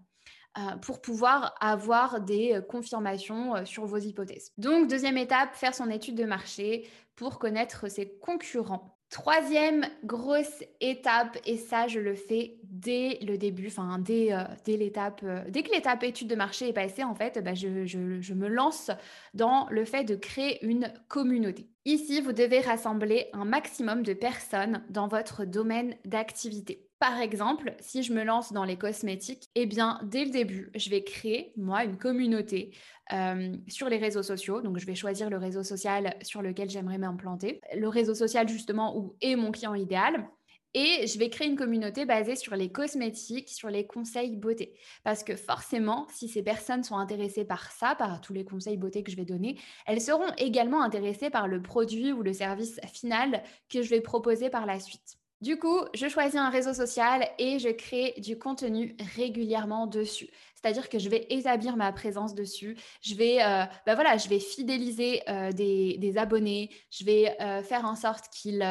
pour 0.82 1.02
pouvoir 1.02 1.56
avoir 1.60 2.22
des 2.22 2.60
confirmations 2.70 3.66
sur 3.66 3.86
vos 3.86 3.98
hypothèses. 3.98 4.52
Donc, 4.58 4.88
deuxième 4.88 5.18
étape, 5.18 5.54
faire 5.54 5.76
son 5.76 5.90
étude 5.90 6.16
de 6.16 6.26
marché 6.26 6.88
pour 7.16 7.40
connaître 7.40 7.90
ses 7.90 8.18
concurrents. 8.20 8.98
Troisième 9.10 9.86
grosse 10.04 10.64
étape, 10.82 11.38
et 11.46 11.56
ça 11.56 11.88
je 11.88 12.02
le 12.02 12.14
fais 12.14 12.58
dès 12.64 13.18
le 13.22 13.38
début, 13.38 13.68
enfin 13.68 14.00
dès, 14.00 14.34
euh, 14.34 14.44
dès 14.66 14.76
l'étape, 14.76 15.22
euh, 15.24 15.46
dès 15.48 15.64
que 15.64 15.72
l'étape 15.72 16.04
étude 16.04 16.28
de 16.28 16.36
marché 16.36 16.68
est 16.68 16.74
passée, 16.74 17.06
en 17.06 17.16
fait, 17.16 17.42
bah, 17.42 17.54
je, 17.54 17.86
je 17.86 18.34
me 18.34 18.48
lance 18.50 18.92
dans 19.34 19.68
le 19.70 19.86
fait 19.86 20.04
de 20.04 20.16
créer 20.16 20.64
une 20.66 20.92
communauté. 21.08 21.70
Ici, 21.86 22.20
vous 22.20 22.34
devez 22.34 22.60
rassembler 22.60 23.30
un 23.32 23.46
maximum 23.46 24.04
de 24.04 24.14
personnes 24.14 24.84
dans 24.90 25.08
votre 25.08 25.46
domaine 25.46 25.96
d'activité. 26.04 26.87
Par 27.00 27.20
exemple, 27.20 27.76
si 27.80 28.02
je 28.02 28.12
me 28.12 28.24
lance 28.24 28.54
dans 28.54 28.64
les 28.64 28.78
cosmétiques, 28.78 29.50
eh 29.54 29.68
bien, 29.68 30.00
dès 30.04 30.26
le 30.26 30.32
début, 30.32 30.72
je 30.74 30.90
vais 30.90 31.04
créer, 31.04 31.54
moi, 31.56 31.84
une 31.84 31.98
communauté 31.98 32.76
euh, 33.14 33.56
sur 33.68 33.88
les 33.88 33.98
réseaux 33.98 34.24
sociaux. 34.24 34.62
Donc, 34.62 34.80
je 34.80 34.86
vais 34.88 34.96
choisir 34.96 35.30
le 35.30 35.38
réseau 35.38 35.62
social 35.62 36.16
sur 36.24 36.42
lequel 36.42 36.72
j'aimerais 36.72 36.98
m'implanter. 36.98 37.62
Le 37.76 37.88
réseau 37.88 38.16
social, 38.16 38.50
justement, 38.50 38.98
où 38.98 39.16
est 39.22 39.36
mon 39.36 39.52
client 39.52 39.76
idéal. 39.76 40.28
Et 40.74 41.06
je 41.06 41.20
vais 41.20 41.30
créer 41.30 41.48
une 41.48 41.56
communauté 41.56 42.06
basée 42.06 42.36
sur 42.36 42.56
les 42.56 42.72
cosmétiques, 42.72 43.50
sur 43.50 43.70
les 43.70 43.86
conseils 43.86 44.36
beauté. 44.36 44.74
Parce 45.04 45.24
que 45.24 45.36
forcément, 45.36 46.08
si 46.12 46.28
ces 46.28 46.44
personnes 46.44 46.84
sont 46.84 46.98
intéressées 46.98 47.46
par 47.46 47.72
ça, 47.72 47.94
par 47.96 48.22
tous 48.22 48.34
les 48.34 48.44
conseils 48.44 48.78
beauté 48.78 49.04
que 49.04 49.12
je 49.12 49.18
vais 49.18 49.26
donner, 49.26 49.60
elles 49.86 50.02
seront 50.02 50.32
également 50.38 50.82
intéressées 50.82 51.30
par 51.30 51.48
le 51.48 51.62
produit 51.62 52.12
ou 52.12 52.24
le 52.24 52.34
service 52.34 52.80
final 52.92 53.44
que 53.70 53.84
je 53.84 53.90
vais 53.90 54.02
proposer 54.02 54.50
par 54.50 54.66
la 54.66 54.80
suite. 54.80 55.18
Du 55.42 55.60
coup, 55.60 55.86
je 55.94 56.08
choisis 56.08 56.36
un 56.40 56.50
réseau 56.50 56.74
social 56.74 57.30
et 57.38 57.60
je 57.60 57.70
crée 57.70 58.16
du 58.18 58.40
contenu 58.40 58.96
régulièrement 59.16 59.86
dessus. 59.86 60.30
C'est-à-dire 60.68 60.90
que 60.90 61.00
je 61.00 61.08
vais 61.08 61.26
établir 61.30 61.78
ma 61.78 61.94
présence 61.94 62.36
dessus. 62.36 62.76
Je 63.02 63.16
vais, 63.16 63.42
euh, 63.42 63.64
bah 63.86 63.96
voilà, 63.96 64.18
je 64.18 64.28
vais 64.28 64.40
fidéliser 64.40 65.22
euh, 65.30 65.54
des, 65.54 66.14
abonnés. 66.18 66.72
Je 66.90 67.06
vais 67.06 67.38
euh, 67.42 67.64
faire 67.64 67.86
en 67.86 67.96
sorte 67.96 68.26
qu'ils 68.34 68.62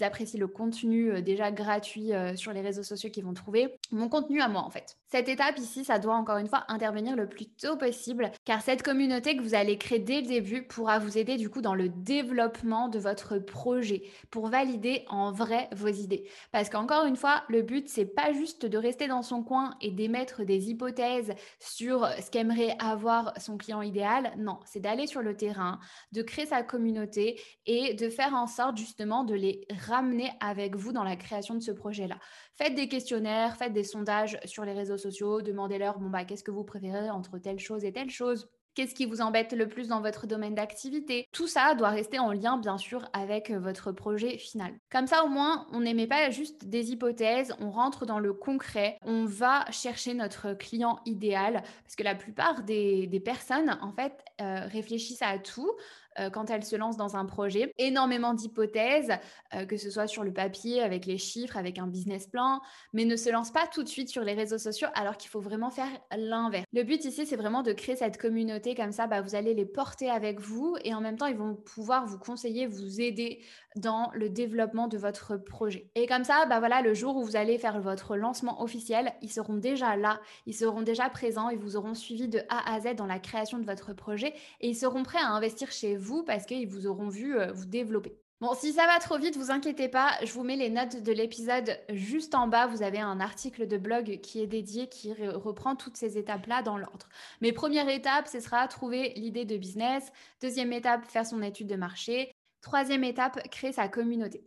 apprécient 0.00 0.40
le 0.40 0.48
contenu 0.48 1.22
déjà 1.22 1.52
gratuit 1.52 2.10
sur 2.34 2.52
les 2.52 2.60
réseaux 2.60 2.82
sociaux 2.82 3.08
qu'ils 3.10 3.24
vont 3.24 3.34
trouver. 3.34 3.78
Mon 3.92 4.08
contenu 4.08 4.40
à 4.40 4.48
moi, 4.48 4.62
en 4.62 4.70
fait. 4.70 4.96
Cette 5.14 5.28
étape 5.28 5.58
ici, 5.58 5.84
ça 5.84 6.00
doit 6.00 6.16
encore 6.16 6.38
une 6.38 6.48
fois 6.48 6.64
intervenir 6.66 7.14
le 7.14 7.28
plus 7.28 7.46
tôt 7.46 7.76
possible, 7.76 8.32
car 8.44 8.62
cette 8.62 8.82
communauté 8.82 9.36
que 9.36 9.42
vous 9.42 9.54
allez 9.54 9.78
créer 9.78 10.00
dès 10.00 10.22
le 10.22 10.26
début 10.26 10.64
pourra 10.64 10.98
vous 10.98 11.16
aider 11.16 11.36
du 11.36 11.48
coup 11.48 11.60
dans 11.60 11.76
le 11.76 11.88
développement 11.88 12.88
de 12.88 12.98
votre 12.98 13.38
projet 13.38 14.02
pour 14.32 14.48
valider 14.48 15.04
en 15.08 15.30
vrai 15.30 15.68
vos 15.70 15.86
idées. 15.86 16.28
Parce 16.50 16.68
qu'encore 16.68 17.04
une 17.04 17.14
fois, 17.14 17.44
le 17.48 17.62
but 17.62 17.88
c'est 17.88 18.06
pas 18.06 18.32
juste 18.32 18.66
de 18.66 18.76
rester 18.76 19.06
dans 19.06 19.22
son 19.22 19.44
coin 19.44 19.76
et 19.80 19.92
d'émettre 19.92 20.44
des 20.44 20.68
hypothèses 20.68 21.32
sur 21.60 22.06
ce 22.06 22.30
qu'aimerait 22.30 22.76
avoir 22.78 23.32
son 23.40 23.56
client 23.56 23.82
idéal. 23.82 24.34
Non, 24.38 24.60
c'est 24.64 24.80
d'aller 24.80 25.06
sur 25.06 25.22
le 25.22 25.36
terrain, 25.36 25.80
de 26.12 26.22
créer 26.22 26.46
sa 26.46 26.62
communauté 26.62 27.40
et 27.66 27.94
de 27.94 28.08
faire 28.08 28.34
en 28.34 28.46
sorte 28.46 28.76
justement 28.76 29.24
de 29.24 29.34
les 29.34 29.66
ramener 29.86 30.30
avec 30.40 30.76
vous 30.76 30.92
dans 30.92 31.04
la 31.04 31.16
création 31.16 31.54
de 31.54 31.60
ce 31.60 31.72
projet-là. 31.72 32.18
Faites 32.54 32.74
des 32.74 32.88
questionnaires, 32.88 33.56
faites 33.56 33.72
des 33.72 33.84
sondages 33.84 34.38
sur 34.44 34.64
les 34.64 34.72
réseaux 34.72 34.98
sociaux, 34.98 35.42
demandez-leur, 35.42 35.98
bon, 35.98 36.10
bah, 36.10 36.24
qu'est-ce 36.24 36.44
que 36.44 36.50
vous 36.50 36.64
préférez 36.64 37.10
entre 37.10 37.38
telle 37.38 37.58
chose 37.58 37.84
et 37.84 37.92
telle 37.92 38.10
chose? 38.10 38.48
Qu'est-ce 38.74 38.94
qui 38.94 39.06
vous 39.06 39.20
embête 39.20 39.52
le 39.52 39.68
plus 39.68 39.86
dans 39.86 40.00
votre 40.00 40.26
domaine 40.26 40.56
d'activité? 40.56 41.28
Tout 41.30 41.46
ça 41.46 41.76
doit 41.76 41.90
rester 41.90 42.18
en 42.18 42.32
lien, 42.32 42.58
bien 42.58 42.76
sûr, 42.76 43.08
avec 43.12 43.50
euh, 43.50 43.58
votre 43.60 43.92
projet 43.92 44.36
final. 44.36 44.72
Comme 44.90 45.06
ça, 45.06 45.24
au 45.24 45.28
moins, 45.28 45.68
on 45.72 45.80
n'émet 45.80 46.08
pas 46.08 46.30
juste 46.30 46.64
des 46.64 46.90
hypothèses, 46.90 47.54
on 47.60 47.70
rentre 47.70 48.04
dans 48.04 48.18
le 48.18 48.32
concret, 48.32 48.98
on 49.02 49.26
va 49.26 49.64
chercher 49.70 50.12
notre 50.12 50.54
client 50.54 50.98
idéal, 51.06 51.62
parce 51.84 51.94
que 51.94 52.02
la 52.02 52.16
plupart 52.16 52.64
des, 52.64 53.22
personnes, 53.24 53.78
en 53.80 53.92
fait, 53.92 54.24
euh, 54.40 54.66
réfléchissent 54.66 55.22
à 55.22 55.38
tout, 55.38 55.70
euh, 56.18 56.30
quand 56.30 56.50
elle 56.50 56.64
se 56.64 56.76
lance 56.76 56.96
dans 56.96 57.16
un 57.16 57.24
projet. 57.24 57.72
Énormément 57.78 58.34
d'hypothèses, 58.34 59.12
euh, 59.54 59.66
que 59.66 59.76
ce 59.76 59.90
soit 59.90 60.06
sur 60.06 60.22
le 60.22 60.32
papier, 60.32 60.80
avec 60.80 61.06
les 61.06 61.18
chiffres, 61.18 61.56
avec 61.56 61.78
un 61.78 61.86
business 61.86 62.26
plan, 62.26 62.60
mais 62.92 63.04
ne 63.04 63.16
se 63.16 63.30
lance 63.30 63.50
pas 63.50 63.66
tout 63.66 63.82
de 63.82 63.88
suite 63.88 64.08
sur 64.08 64.22
les 64.22 64.34
réseaux 64.34 64.58
sociaux 64.58 64.88
alors 64.94 65.16
qu'il 65.16 65.30
faut 65.30 65.40
vraiment 65.40 65.70
faire 65.70 65.88
l'inverse. 66.16 66.64
Le 66.72 66.82
but 66.82 67.04
ici, 67.04 67.26
c'est 67.26 67.36
vraiment 67.36 67.62
de 67.62 67.72
créer 67.72 67.96
cette 67.96 68.18
communauté 68.18 68.74
comme 68.74 68.92
ça, 68.92 69.06
bah, 69.06 69.22
vous 69.22 69.34
allez 69.34 69.54
les 69.54 69.66
porter 69.66 70.10
avec 70.10 70.40
vous 70.40 70.76
et 70.84 70.94
en 70.94 71.00
même 71.00 71.16
temps, 71.16 71.26
ils 71.26 71.36
vont 71.36 71.54
pouvoir 71.54 72.06
vous 72.06 72.18
conseiller, 72.18 72.66
vous 72.66 73.00
aider 73.00 73.40
dans 73.76 74.10
le 74.14 74.28
développement 74.28 74.86
de 74.86 74.98
votre 74.98 75.36
projet. 75.36 75.90
Et 75.96 76.06
comme 76.06 76.22
ça, 76.22 76.46
bah 76.46 76.60
voilà, 76.60 76.80
le 76.80 76.94
jour 76.94 77.16
où 77.16 77.24
vous 77.24 77.34
allez 77.34 77.58
faire 77.58 77.80
votre 77.80 78.16
lancement 78.16 78.62
officiel, 78.62 79.12
ils 79.20 79.32
seront 79.32 79.56
déjà 79.56 79.96
là, 79.96 80.20
ils 80.46 80.54
seront 80.54 80.82
déjà 80.82 81.10
présents, 81.10 81.48
ils 81.48 81.58
vous 81.58 81.76
auront 81.76 81.94
suivi 81.94 82.28
de 82.28 82.40
A 82.48 82.72
à 82.72 82.80
Z 82.80 82.94
dans 82.94 83.06
la 83.06 83.18
création 83.18 83.58
de 83.58 83.64
votre 83.64 83.92
projet 83.92 84.32
et 84.60 84.68
ils 84.68 84.76
seront 84.76 85.02
prêts 85.02 85.18
à 85.18 85.28
investir 85.28 85.72
chez 85.72 85.96
vous 85.96 86.03
parce 86.24 86.44
qu'ils 86.44 86.68
vous 86.68 86.86
auront 86.86 87.08
vu 87.08 87.38
euh, 87.38 87.52
vous 87.52 87.66
développer. 87.66 88.18
Bon, 88.40 88.52
si 88.54 88.72
ça 88.72 88.86
va 88.86 88.98
trop 88.98 89.16
vite, 89.16 89.36
vous 89.36 89.50
inquiétez 89.50 89.88
pas, 89.88 90.12
je 90.22 90.32
vous 90.32 90.42
mets 90.42 90.56
les 90.56 90.68
notes 90.68 91.02
de 91.02 91.12
l'épisode 91.12 91.78
juste 91.88 92.34
en 92.34 92.46
bas. 92.46 92.66
Vous 92.66 92.82
avez 92.82 92.98
un 92.98 93.20
article 93.20 93.66
de 93.66 93.78
blog 93.78 94.20
qui 94.22 94.42
est 94.42 94.46
dédié, 94.46 94.88
qui 94.88 95.14
reprend 95.14 95.76
toutes 95.76 95.96
ces 95.96 96.18
étapes-là 96.18 96.62
dans 96.62 96.76
l'ordre. 96.76 97.08
Mais 97.40 97.52
première 97.52 97.88
étape, 97.88 98.28
ce 98.28 98.40
sera 98.40 98.66
trouver 98.68 99.14
l'idée 99.16 99.44
de 99.44 99.56
business. 99.56 100.12
Deuxième 100.42 100.72
étape, 100.72 101.06
faire 101.06 101.24
son 101.24 101.42
étude 101.42 101.68
de 101.68 101.76
marché. 101.76 102.34
Troisième 102.60 103.04
étape, 103.04 103.48
créer 103.50 103.72
sa 103.72 103.88
communauté. 103.88 104.44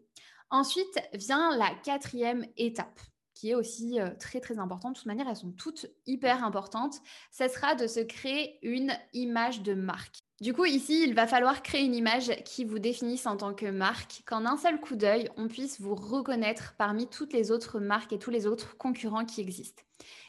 Ensuite 0.50 1.00
vient 1.14 1.56
la 1.58 1.72
quatrième 1.84 2.46
étape 2.58 3.00
qui 3.34 3.52
est 3.52 3.56
aussi 3.56 4.00
euh, 4.00 4.10
très 4.20 4.40
très 4.40 4.60
importante. 4.60 4.94
De 4.94 4.98
toute 4.98 5.06
manière, 5.06 5.28
elles 5.30 5.36
sont 5.36 5.52
toutes 5.52 5.86
hyper 6.06 6.44
importantes. 6.44 6.96
Ce 7.32 7.48
sera 7.48 7.76
de 7.76 7.88
se 7.88 8.00
créer 8.00 8.60
une 8.64 8.92
image 9.14 9.62
de 9.62 9.74
marque. 9.74 10.20
Du 10.40 10.54
coup, 10.54 10.66
ici, 10.66 11.04
il 11.04 11.16
va 11.16 11.26
falloir 11.26 11.64
créer 11.64 11.84
une 11.84 11.96
image 11.96 12.30
qui 12.46 12.64
vous 12.64 12.78
définisse 12.78 13.26
en 13.26 13.38
tant 13.38 13.56
que 13.56 13.66
marque, 13.66 14.22
qu'en 14.28 14.46
un 14.46 14.56
seul 14.56 14.80
coup 14.80 14.96
d'œil, 14.96 15.32
on 15.36 15.48
puisse 15.48 15.82
vous 15.82 15.96
reconnaître 15.96 16.76
parmi 16.78 17.08
toutes 17.08 17.34
les 17.34 17.50
autres 17.50 17.80
marques 17.80 18.14
et 18.14 18.20
tous 18.20 18.30
les 18.30 18.46
autres 18.46 18.78
concurrents 18.78 19.26
qui 19.26 19.42
existent. 19.42 19.82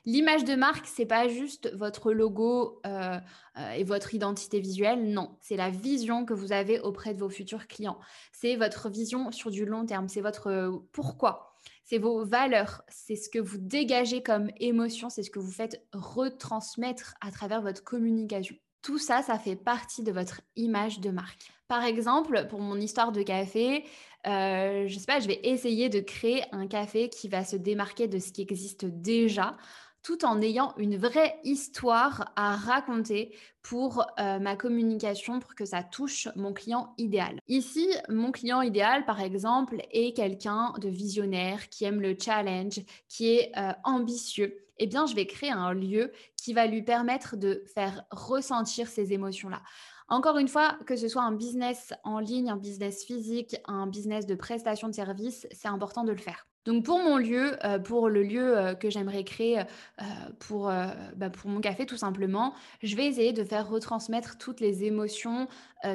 L'image 0.07 0.45
de 0.45 0.55
marque, 0.55 0.87
c'est 0.87 1.05
pas 1.05 1.29
juste 1.29 1.71
votre 1.75 2.11
logo 2.15 2.81
euh, 2.87 3.19
euh, 3.59 3.71
et 3.73 3.85
votre 3.85 4.15
identité 4.15 4.61
visuelle, 4.61 5.13
non, 5.13 5.37
c'est 5.43 5.57
la 5.57 5.69
vision 5.69 6.25
que 6.25 6.33
vous 6.33 6.53
avez 6.53 6.81
auprès 6.81 7.13
de 7.13 7.19
vos 7.19 7.29
futurs 7.29 7.67
clients. 7.67 7.99
C'est 8.33 8.57
votre 8.57 8.89
vision 8.89 9.31
sur 9.31 9.51
du 9.51 9.67
long 9.67 9.85
terme, 9.85 10.09
c'est 10.09 10.23
votre 10.23 10.47
euh, 10.47 10.79
pourquoi, 10.93 11.55
c'est 11.85 11.99
vos 11.99 12.25
valeurs, 12.25 12.83
c'est 12.89 13.17
ce 13.17 13.29
que 13.29 13.39
vous 13.39 13.59
dégagez 13.59 14.23
comme 14.23 14.51
émotion, 14.57 15.11
c'est 15.11 15.23
ce 15.23 15.31
que 15.31 15.39
vous 15.39 15.53
faites 15.53 15.87
retransmettre 15.93 17.15
à 17.21 17.31
travers 17.31 17.61
votre 17.61 17.85
communication. 17.85 18.57
Tout 18.89 18.97
ça, 18.97 19.21
ça 19.21 19.39
fait 19.39 19.55
partie 19.55 20.03
de 20.03 20.11
votre 20.11 20.41
image 20.57 21.01
de 21.01 21.11
marque. 21.11 21.53
Par 21.69 21.85
exemple, 21.85 22.47
pour 22.49 22.63
mon 22.63 22.81
histoire 22.81 23.13
de 23.13 23.21
café, 23.21 23.85
euh, 24.27 24.89
je 24.89 24.99
sais 24.99 25.05
pas, 25.05 25.21
je 25.21 25.29
vais 25.29 25.41
essayer 25.43 25.91
de 25.91 26.01
créer 26.01 26.43
un 26.53 26.67
café 26.67 27.11
qui 27.11 27.29
va 27.29 27.45
se 27.45 27.57
démarquer 27.57 28.09
de 28.09 28.19
ce 28.19 28.33
qui 28.33 28.41
existe 28.41 28.87
déjà 28.87 29.59
tout 30.09 30.25
en 30.25 30.41
ayant 30.41 30.73
une 30.79 30.97
vraie 30.97 31.39
histoire 31.45 32.33
à 32.35 32.57
raconter 32.57 33.37
pour 33.61 34.07
euh, 34.19 34.39
ma 34.39 34.57
communication, 34.57 35.39
pour 35.39 35.55
que 35.55 35.67
ça 35.67 35.83
touche 35.83 36.29
mon 36.35 36.55
client 36.55 36.95
idéal. 36.97 37.39
Ici, 37.47 37.87
mon 38.09 38.33
client 38.33 38.63
idéal, 38.63 39.05
par 39.05 39.21
exemple, 39.21 39.83
est 39.91 40.17
quelqu'un 40.17 40.73
de 40.81 40.89
visionnaire, 40.89 41.69
qui 41.69 41.85
aime 41.85 42.01
le 42.01 42.17
challenge, 42.19 42.81
qui 43.07 43.35
est 43.35 43.53
euh, 43.59 43.73
ambitieux. 43.85 44.57
Eh 44.79 44.87
bien, 44.87 45.05
je 45.05 45.15
vais 45.15 45.27
créer 45.27 45.51
un 45.51 45.75
lieu 45.75 46.11
qui 46.43 46.55
va 46.55 46.67
lui 46.67 46.83
permettre 46.83 47.37
de 47.37 47.63
faire 47.75 48.05
ressentir 48.11 48.89
ces 48.89 49.13
émotions-là. 49.13 49.61
Encore 50.09 50.39
une 50.39 50.49
fois, 50.49 50.79
que 50.87 50.97
ce 50.97 51.09
soit 51.09 51.23
un 51.23 51.33
business 51.33 51.93
en 52.03 52.19
ligne, 52.19 52.51
un 52.51 52.57
business 52.57 53.05
physique, 53.05 53.57
un 53.67 53.87
business 53.87 54.27
de 54.27 54.35
prestation 54.35 54.89
de 54.89 54.95
services, 54.95 55.47
c'est 55.53 55.69
important 55.69 56.05
de 56.05 56.13
le 56.13 56.19
faire. 56.19 56.47
Donc 56.69 56.85
pour 56.85 56.99
mon 56.99 57.17
lieu, 57.17 57.57
euh, 57.65 57.79
pour 57.79 58.11
le 58.11 58.23
lieu 58.23 58.59
euh, 58.59 58.75
que 58.75 58.91
j'aimerais 58.91 59.25
créer 59.25 59.61
euh, 59.61 60.05
pour, 60.39 60.71
bah, 61.17 61.31
pour 61.31 61.51
mon 61.51 61.61
café 61.61 61.87
tout 61.87 61.97
simplement, 61.97 62.53
je 62.83 62.95
vais 62.95 63.07
essayer 63.07 63.33
de 63.33 63.43
faire 63.43 63.69
retransmettre 63.69 64.37
toutes 64.37 64.61
les 64.61 64.85
émotions 64.85 65.49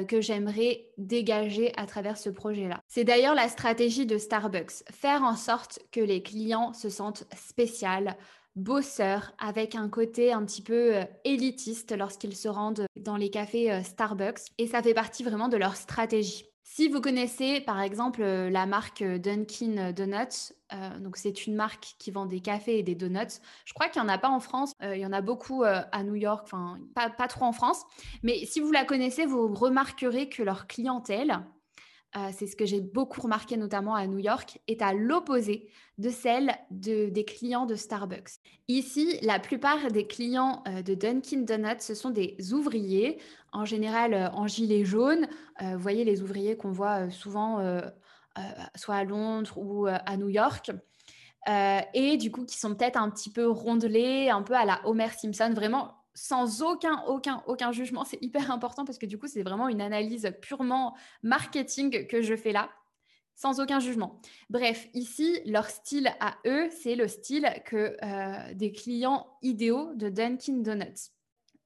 que 0.08 0.20
j'aimerais 0.20 0.86
dégager 0.96 1.72
à 1.76 1.86
travers 1.86 2.16
ce 2.16 2.30
projet-là. 2.30 2.80
C'est 2.88 3.04
d'ailleurs 3.04 3.34
la 3.34 3.48
stratégie 3.48 4.06
de 4.06 4.18
Starbucks, 4.18 4.82
faire 4.90 5.22
en 5.22 5.36
sorte 5.36 5.78
que 5.92 6.00
les 6.00 6.22
clients 6.22 6.72
se 6.72 6.88
sentent 6.88 7.24
spécial, 7.36 8.16
bosseurs, 8.56 9.32
avec 9.38 9.74
un 9.74 9.88
côté 9.88 10.32
un 10.32 10.44
petit 10.44 10.62
peu 10.62 10.94
élitiste 11.24 11.96
lorsqu'ils 11.96 12.36
se 12.36 12.48
rendent 12.48 12.86
dans 12.96 13.16
les 13.16 13.30
cafés 13.30 13.82
Starbucks. 13.82 14.40
Et 14.58 14.66
ça 14.66 14.82
fait 14.82 14.94
partie 14.94 15.24
vraiment 15.24 15.48
de 15.48 15.56
leur 15.56 15.76
stratégie. 15.76 16.46
Si 16.66 16.88
vous 16.88 17.02
connaissez 17.02 17.60
par 17.60 17.80
exemple 17.80 18.22
euh, 18.22 18.48
la 18.48 18.64
marque 18.64 19.02
euh, 19.02 19.18
Dunkin 19.18 19.92
Donuts, 19.92 20.54
euh, 20.72 20.98
donc 20.98 21.18
c'est 21.18 21.46
une 21.46 21.54
marque 21.54 21.94
qui 21.98 22.10
vend 22.10 22.24
des 22.24 22.40
cafés 22.40 22.78
et 22.78 22.82
des 22.82 22.94
donuts. 22.94 23.38
Je 23.66 23.74
crois 23.74 23.88
qu'il 23.88 24.02
n'y 24.02 24.08
en 24.08 24.12
a 24.12 24.18
pas 24.18 24.30
en 24.30 24.40
France, 24.40 24.72
il 24.82 24.98
y 24.98 25.06
en 25.06 25.12
a 25.12 25.20
beaucoup 25.20 25.62
à 25.62 26.02
New 26.02 26.16
York, 26.16 26.40
enfin 26.44 26.78
pas, 26.94 27.28
trop 27.28 27.44
en 27.44 27.52
France. 27.52 27.84
Mais 28.24 28.44
si 28.46 28.60
vous 28.60 28.72
la 28.72 28.84
connaissez, 28.84 29.24
vous 29.24 29.54
remarquerez 29.54 30.28
que 30.28 30.42
leur 30.42 30.66
clientèle, 30.66 31.44
euh, 32.16 32.30
c'est 32.32 32.46
ce 32.46 32.54
que 32.54 32.64
j'ai 32.64 32.80
beaucoup 32.80 33.22
remarqué 33.22 33.56
notamment 33.56 33.94
à 33.94 34.06
New 34.06 34.18
York, 34.18 34.60
est 34.68 34.82
à 34.82 34.92
l'opposé 34.92 35.68
de 35.98 36.10
celle 36.10 36.54
des 36.70 37.24
clients 37.24 37.66
de 37.66 37.74
Starbucks. 37.74 38.40
Ici, 38.68 39.18
la 39.22 39.40
plupart 39.40 39.90
des 39.90 40.06
clients 40.06 40.62
euh, 40.68 40.82
de 40.82 40.94
Dunkin' 40.94 41.44
Donuts, 41.44 41.80
ce 41.80 41.94
sont 41.94 42.10
des 42.10 42.36
ouvriers, 42.52 43.18
en 43.52 43.64
général 43.64 44.14
euh, 44.14 44.30
en 44.30 44.46
gilet 44.46 44.84
jaune. 44.84 45.26
vous 45.60 45.78
voyez 45.78 46.04
les 46.04 46.22
ouvriers 46.22 46.56
qu'on 46.56 46.70
voit 46.70 47.10
souvent 47.10 47.58
soit 48.74 48.96
à 48.96 49.04
Londres 49.04 49.56
ou 49.56 49.86
à 49.86 50.16
New 50.16 50.28
York. 50.28 50.72
et 51.94 52.16
du 52.16 52.30
coup, 52.30 52.44
qui 52.44 52.58
sont 52.58 52.74
peut-être 52.74 52.96
un 52.96 53.10
petit 53.10 53.30
peu 53.30 53.48
rondelés, 53.48 54.30
un 54.30 54.42
peu 54.42 54.54
à 54.54 54.64
la 54.64 54.80
Homer 54.84 55.08
Simpson, 55.16 55.52
vraiment 55.54 56.03
sans 56.14 56.62
aucun, 56.62 57.02
aucun, 57.06 57.42
aucun 57.46 57.72
jugement. 57.72 58.04
C'est 58.04 58.22
hyper 58.22 58.50
important 58.50 58.84
parce 58.84 58.98
que 58.98 59.06
du 59.06 59.18
coup, 59.18 59.26
c'est 59.26 59.42
vraiment 59.42 59.68
une 59.68 59.80
analyse 59.80 60.32
purement 60.40 60.96
marketing 61.22 62.06
que 62.06 62.22
je 62.22 62.36
fais 62.36 62.52
là, 62.52 62.70
sans 63.34 63.60
aucun 63.60 63.80
jugement. 63.80 64.20
Bref, 64.48 64.88
ici, 64.94 65.40
leur 65.44 65.68
style 65.68 66.14
à 66.20 66.36
eux, 66.46 66.68
c'est 66.70 66.94
le 66.94 67.08
style 67.08 67.48
que 67.64 67.96
euh, 68.02 68.54
des 68.54 68.72
clients 68.72 69.26
idéaux 69.42 69.92
de 69.94 70.08
Dunkin' 70.08 70.62
Donuts. 70.62 71.10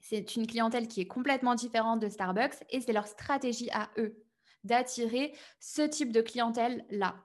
C'est 0.00 0.36
une 0.36 0.46
clientèle 0.46 0.88
qui 0.88 1.02
est 1.02 1.06
complètement 1.06 1.54
différente 1.54 2.00
de 2.00 2.08
Starbucks 2.08 2.64
et 2.70 2.80
c'est 2.80 2.92
leur 2.92 3.06
stratégie 3.06 3.68
à 3.72 3.90
eux 3.98 4.24
d'attirer 4.64 5.34
ce 5.60 5.82
type 5.82 6.12
de 6.12 6.20
clientèle-là. 6.20 7.16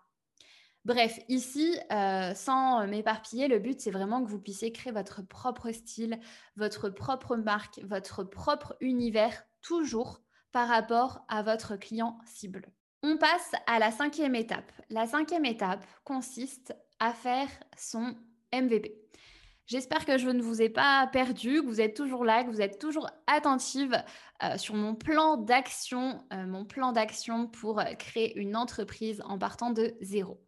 Bref, 0.85 1.17
ici, 1.29 1.77
euh, 1.93 2.33
sans 2.33 2.85
m'éparpiller, 2.87 3.47
le 3.47 3.59
but, 3.59 3.79
c'est 3.79 3.91
vraiment 3.91 4.21
que 4.21 4.29
vous 4.29 4.39
puissiez 4.39 4.73
créer 4.73 4.91
votre 4.91 5.21
propre 5.21 5.71
style, 5.71 6.19
votre 6.57 6.89
propre 6.89 7.37
marque, 7.37 7.79
votre 7.85 8.25
propre 8.25 8.75
univers, 8.81 9.45
toujours 9.61 10.21
par 10.51 10.67
rapport 10.67 11.23
à 11.29 11.41
votre 11.41 11.77
client 11.77 12.17
cible. 12.25 12.67
On 13.01 13.17
passe 13.17 13.51
à 13.65 13.79
la 13.79 13.91
cinquième 13.91 14.35
étape. 14.35 14.71
La 14.89 15.07
cinquième 15.07 15.45
étape 15.45 15.85
consiste 16.03 16.75
à 16.99 17.13
faire 17.13 17.47
son 17.77 18.15
MVP. 18.53 18.99
J'espère 19.65 20.05
que 20.05 20.17
je 20.17 20.27
ne 20.27 20.41
vous 20.41 20.61
ai 20.61 20.69
pas 20.69 21.07
perdu, 21.13 21.61
que 21.61 21.67
vous 21.67 21.79
êtes 21.79 21.95
toujours 21.95 22.25
là, 22.25 22.43
que 22.43 22.49
vous 22.49 22.61
êtes 22.61 22.77
toujours 22.77 23.09
attentive 23.27 24.03
euh, 24.43 24.57
sur 24.57 24.75
mon 24.75 24.95
plan 24.95 25.37
d'action, 25.37 26.21
euh, 26.33 26.45
mon 26.45 26.65
plan 26.65 26.91
d'action 26.91 27.47
pour 27.47 27.81
créer 27.97 28.37
une 28.37 28.57
entreprise 28.57 29.21
en 29.25 29.37
partant 29.37 29.71
de 29.71 29.95
zéro. 30.01 30.43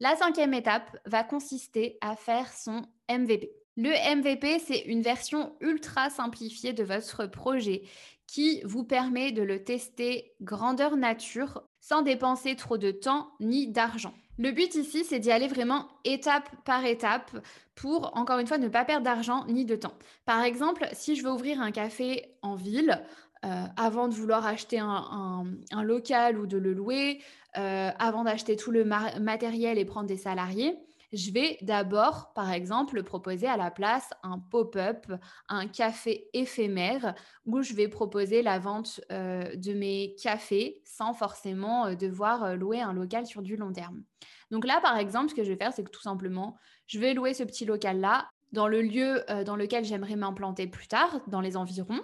La 0.00 0.14
cinquième 0.14 0.54
étape 0.54 0.96
va 1.06 1.24
consister 1.24 1.98
à 2.00 2.14
faire 2.14 2.52
son 2.52 2.82
MVP. 3.10 3.50
Le 3.76 3.90
MVP, 4.16 4.60
c'est 4.60 4.80
une 4.82 5.02
version 5.02 5.56
ultra 5.60 6.08
simplifiée 6.08 6.72
de 6.72 6.84
votre 6.84 7.26
projet 7.26 7.82
qui 8.28 8.60
vous 8.64 8.84
permet 8.84 9.32
de 9.32 9.42
le 9.42 9.64
tester 9.64 10.34
grandeur 10.40 10.96
nature 10.96 11.62
sans 11.80 12.02
dépenser 12.02 12.54
trop 12.54 12.78
de 12.78 12.92
temps 12.92 13.30
ni 13.40 13.66
d'argent. 13.66 14.14
Le 14.36 14.52
but 14.52 14.76
ici, 14.76 15.04
c'est 15.04 15.18
d'y 15.18 15.32
aller 15.32 15.48
vraiment 15.48 15.88
étape 16.04 16.48
par 16.64 16.84
étape 16.84 17.36
pour, 17.74 18.16
encore 18.16 18.38
une 18.38 18.46
fois, 18.46 18.58
ne 18.58 18.68
pas 18.68 18.84
perdre 18.84 19.04
d'argent 19.04 19.44
ni 19.48 19.64
de 19.64 19.74
temps. 19.74 19.94
Par 20.26 20.42
exemple, 20.42 20.86
si 20.92 21.16
je 21.16 21.24
veux 21.24 21.32
ouvrir 21.32 21.60
un 21.60 21.72
café 21.72 22.36
en 22.42 22.54
ville, 22.54 23.04
euh, 23.44 23.64
avant 23.76 24.08
de 24.08 24.14
vouloir 24.14 24.46
acheter 24.46 24.78
un, 24.80 25.44
local 25.82 26.38
ou 26.38 26.46
de 26.46 26.58
le 26.58 26.72
louer, 26.72 27.20
euh, 27.56 27.90
avant 27.98 28.24
d'acheter 28.24 28.56
tout 28.56 28.70
le 28.70 28.84
matériel 28.84 29.78
et 29.78 29.84
prendre 29.84 30.08
des 30.08 30.16
salariés, 30.16 30.76
je 31.12 31.30
vais 31.30 31.56
d'abord, 31.62 32.32
par 32.34 32.52
exemple, 32.52 33.02
proposer 33.02 33.46
à 33.46 33.56
la 33.56 33.70
place 33.70 34.10
un 34.22 34.38
pop-up, 34.38 35.06
un 35.48 35.66
café 35.66 36.28
éphémère, 36.34 37.14
où 37.46 37.62
je 37.62 37.72
vais 37.74 37.88
proposer 37.88 38.42
la 38.42 38.58
vente 38.58 39.00
euh, 39.10 39.54
de 39.56 39.72
mes 39.72 40.14
cafés 40.22 40.82
sans 40.84 41.14
forcément 41.14 41.94
devoir 41.94 42.56
louer 42.56 42.80
un 42.80 42.92
local 42.92 43.24
sur 43.24 43.40
du 43.40 43.56
long 43.56 43.72
terme. 43.72 44.02
Donc 44.50 44.66
là, 44.66 44.80
par 44.82 44.98
exemple, 44.98 45.30
ce 45.30 45.34
que 45.34 45.44
je 45.44 45.50
vais 45.50 45.56
faire, 45.56 45.72
c'est 45.72 45.84
que 45.84 45.90
tout 45.90 46.02
simplement, 46.02 46.56
je 46.86 46.98
vais 46.98 47.14
louer 47.14 47.32
ce 47.32 47.44
petit 47.44 47.64
local-là 47.64 48.28
dans 48.52 48.66
le 48.66 48.82
lieu 48.82 49.22
dans 49.44 49.56
lequel 49.56 49.84
j'aimerais 49.84 50.16
m'implanter 50.16 50.66
plus 50.66 50.88
tard, 50.88 51.20
dans 51.26 51.42
les 51.42 51.56
environs. 51.56 52.00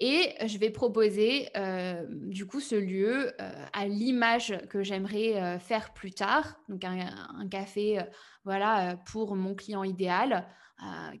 Et 0.00 0.34
je 0.44 0.58
vais 0.58 0.70
proposer 0.70 1.48
euh, 1.56 2.04
du 2.08 2.46
coup 2.46 2.58
ce 2.58 2.74
lieu 2.74 3.32
euh, 3.40 3.66
à 3.72 3.86
l'image 3.86 4.58
que 4.68 4.82
j'aimerais 4.82 5.40
euh, 5.40 5.58
faire 5.60 5.92
plus 5.92 6.10
tard, 6.10 6.56
donc 6.68 6.84
un, 6.84 7.48
café 7.48 8.00
voilà 8.44 8.96
pour 9.06 9.36
mon 9.36 9.54
client 9.54 9.84
idéal 9.84 10.46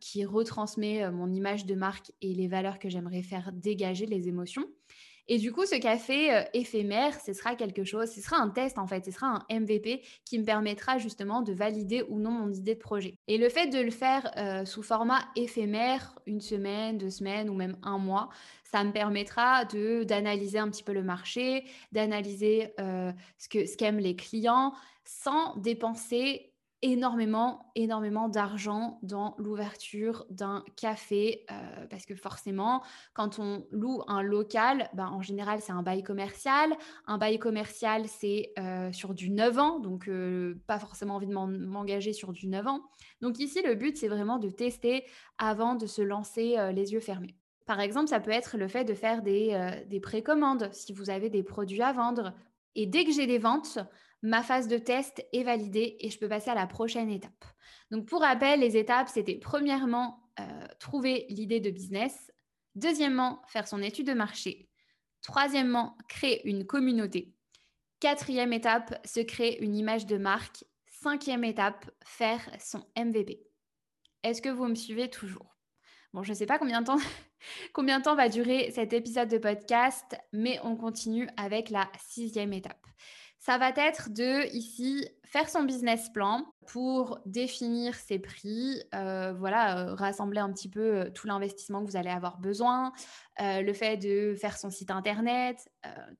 qui 0.00 0.24
retransmet 0.24 1.10
mon 1.10 1.32
image 1.32 1.64
de 1.64 1.74
marque 1.74 2.10
et 2.20 2.34
les 2.34 2.48
valeurs 2.48 2.78
que 2.78 2.88
j'aimerais 2.88 3.22
faire 3.22 3.50
dégager, 3.52 4.04
les 4.04 4.28
émotions. 4.28 4.66
Et 5.28 5.38
du 5.38 5.52
coup, 5.52 5.64
ce 5.64 5.76
café 5.76 6.44
éphémère, 6.52 7.18
ce 7.20 7.32
sera 7.32 7.54
quelque 7.54 7.84
chose, 7.84 8.10
ce 8.10 8.20
sera 8.20 8.36
un 8.38 8.50
test 8.50 8.78
en 8.78 8.86
fait, 8.86 9.04
ce 9.04 9.10
sera 9.10 9.26
un 9.48 9.60
MVP 9.60 10.02
qui 10.24 10.38
me 10.38 10.44
permettra 10.44 10.98
justement 10.98 11.40
de 11.40 11.52
valider 11.52 12.02
ou 12.08 12.18
non 12.18 12.30
mon 12.30 12.52
idée 12.52 12.74
de 12.74 12.80
projet. 12.80 13.16
Et 13.28 13.38
le 13.38 13.48
fait 13.48 13.68
de 13.68 13.78
le 13.78 13.90
faire 13.90 14.30
sous 14.66 14.82
format 14.82 15.20
éphémère, 15.36 16.18
une 16.26 16.40
semaine, 16.40 16.98
deux 16.98 17.10
semaines 17.10 17.48
ou 17.48 17.54
même 17.54 17.76
un 17.82 17.98
mois, 17.98 18.30
ça 18.74 18.82
me 18.82 18.90
permettra 18.90 19.64
d'analyser 19.64 20.58
un 20.58 20.68
petit 20.68 20.82
peu 20.82 20.92
le 20.92 21.04
marché, 21.04 21.64
d'analyser 21.92 22.74
euh, 22.80 23.12
ce 23.38 23.76
qu'aiment 23.76 24.00
les 24.00 24.16
clients, 24.16 24.74
sans 25.04 25.54
dépenser 25.54 26.52
énormément, 26.82 27.70
énormément 27.76 28.28
d'argent 28.28 28.98
dans 29.02 29.36
l'ouverture 29.38 30.26
d'un 30.28 30.64
café 30.74 31.46
euh, 31.52 31.86
parce 31.88 32.04
que 32.04 32.16
forcément, 32.16 32.82
quand 33.12 33.38
on 33.38 33.64
loue 33.70 34.02
un 34.08 34.22
local, 34.22 34.90
ben, 34.92 35.06
en 35.06 35.22
général, 35.22 35.60
c'est 35.60 35.70
un 35.70 35.84
bail 35.84 36.02
commercial. 36.02 36.74
Un 37.06 37.16
bail 37.16 37.38
commercial, 37.38 38.08
c'est 38.08 38.52
euh, 38.58 38.90
sur 38.90 39.14
du 39.14 39.30
9 39.30 39.58
ans, 39.60 39.78
donc 39.78 40.10
pas 40.66 40.80
forcément 40.80 41.14
envie 41.14 41.28
de 41.28 41.32
m'engager 41.32 42.12
sur 42.12 42.32
du 42.32 42.48
9 42.48 42.66
ans. 42.66 42.80
Donc 43.20 43.38
ici, 43.38 43.62
le 43.64 43.76
but, 43.76 43.96
c'est 43.96 44.08
vraiment 44.08 44.40
de 44.40 44.50
tester 44.50 45.04
avant 45.38 45.76
de 45.76 45.86
se 45.86 46.02
lancer 46.02 46.56
les 46.72 46.92
yeux 46.92 46.98
fermés. 47.00 47.36
Par 47.66 47.80
exemple, 47.80 48.08
ça 48.08 48.20
peut 48.20 48.30
être 48.30 48.56
le 48.58 48.68
fait 48.68 48.84
de 48.84 48.94
faire 48.94 49.22
des, 49.22 49.84
des 49.86 50.00
précommandes 50.00 50.68
si 50.72 50.92
vous 50.92 51.10
avez 51.10 51.30
des 51.30 51.42
produits 51.42 51.82
à 51.82 51.92
vendre. 51.92 52.34
Et 52.74 52.86
dès 52.86 53.04
que 53.04 53.12
j'ai 53.12 53.26
des 53.26 53.38
ventes, 53.38 53.78
ma 54.24 54.42
phase 54.42 54.68
de 54.68 54.78
test 54.78 55.24
est 55.32 55.44
validée 55.44 55.96
et 56.00 56.10
je 56.10 56.18
peux 56.18 56.28
passer 56.28 56.50
à 56.50 56.54
la 56.54 56.66
prochaine 56.66 57.10
étape. 57.10 57.44
Donc 57.90 58.06
pour 58.06 58.22
rappel, 58.22 58.60
les 58.60 58.76
étapes, 58.76 59.08
c'était 59.08 59.38
premièrement 59.38 60.24
euh, 60.40 60.66
trouver 60.80 61.26
l'idée 61.28 61.60
de 61.60 61.70
business, 61.70 62.32
deuxièmement, 62.74 63.42
faire 63.46 63.68
son 63.68 63.82
étude 63.82 64.06
de 64.06 64.14
marché, 64.14 64.68
troisièmement, 65.20 65.96
créer 66.08 66.48
une 66.48 66.66
communauté, 66.66 67.34
quatrième 68.00 68.52
étape, 68.52 68.98
se 69.06 69.20
créer 69.20 69.62
une 69.62 69.76
image 69.76 70.06
de 70.06 70.16
marque, 70.16 70.64
cinquième 70.86 71.44
étape, 71.44 71.88
faire 72.04 72.40
son 72.58 72.84
MVP. 72.96 73.42
Est-ce 74.22 74.42
que 74.42 74.48
vous 74.48 74.66
me 74.66 74.74
suivez 74.74 75.08
toujours? 75.08 75.53
Bon, 76.14 76.22
je 76.22 76.30
ne 76.30 76.36
sais 76.36 76.46
pas 76.46 76.58
combien 77.72 77.98
de 77.98 78.04
temps 78.04 78.14
va 78.14 78.28
durer 78.28 78.70
cet 78.72 78.92
épisode 78.92 79.28
de 79.28 79.38
podcast, 79.38 80.16
mais 80.32 80.60
on 80.62 80.76
continue 80.76 81.28
avec 81.36 81.70
la 81.70 81.90
sixième 82.06 82.52
étape. 82.52 82.86
Ça 83.40 83.58
va 83.58 83.70
être 83.70 84.10
de 84.10 84.46
ici 84.54 85.08
faire 85.24 85.50
son 85.50 85.64
business 85.64 86.08
plan 86.10 86.46
pour 86.68 87.18
définir 87.26 87.96
ses 87.96 88.20
prix, 88.20 88.80
euh, 88.94 89.34
voilà, 89.36 89.88
euh, 89.88 89.94
rassembler 89.96 90.38
un 90.38 90.52
petit 90.52 90.70
peu 90.70 90.80
euh, 90.80 91.10
tout 91.10 91.26
l'investissement 91.26 91.84
que 91.84 91.90
vous 91.90 91.96
allez 91.96 92.10
avoir 92.10 92.38
besoin, 92.38 92.92
le 93.40 93.72
fait 93.72 93.96
de 93.96 94.36
faire 94.36 94.56
son 94.56 94.70
site 94.70 94.92
internet, 94.92 95.68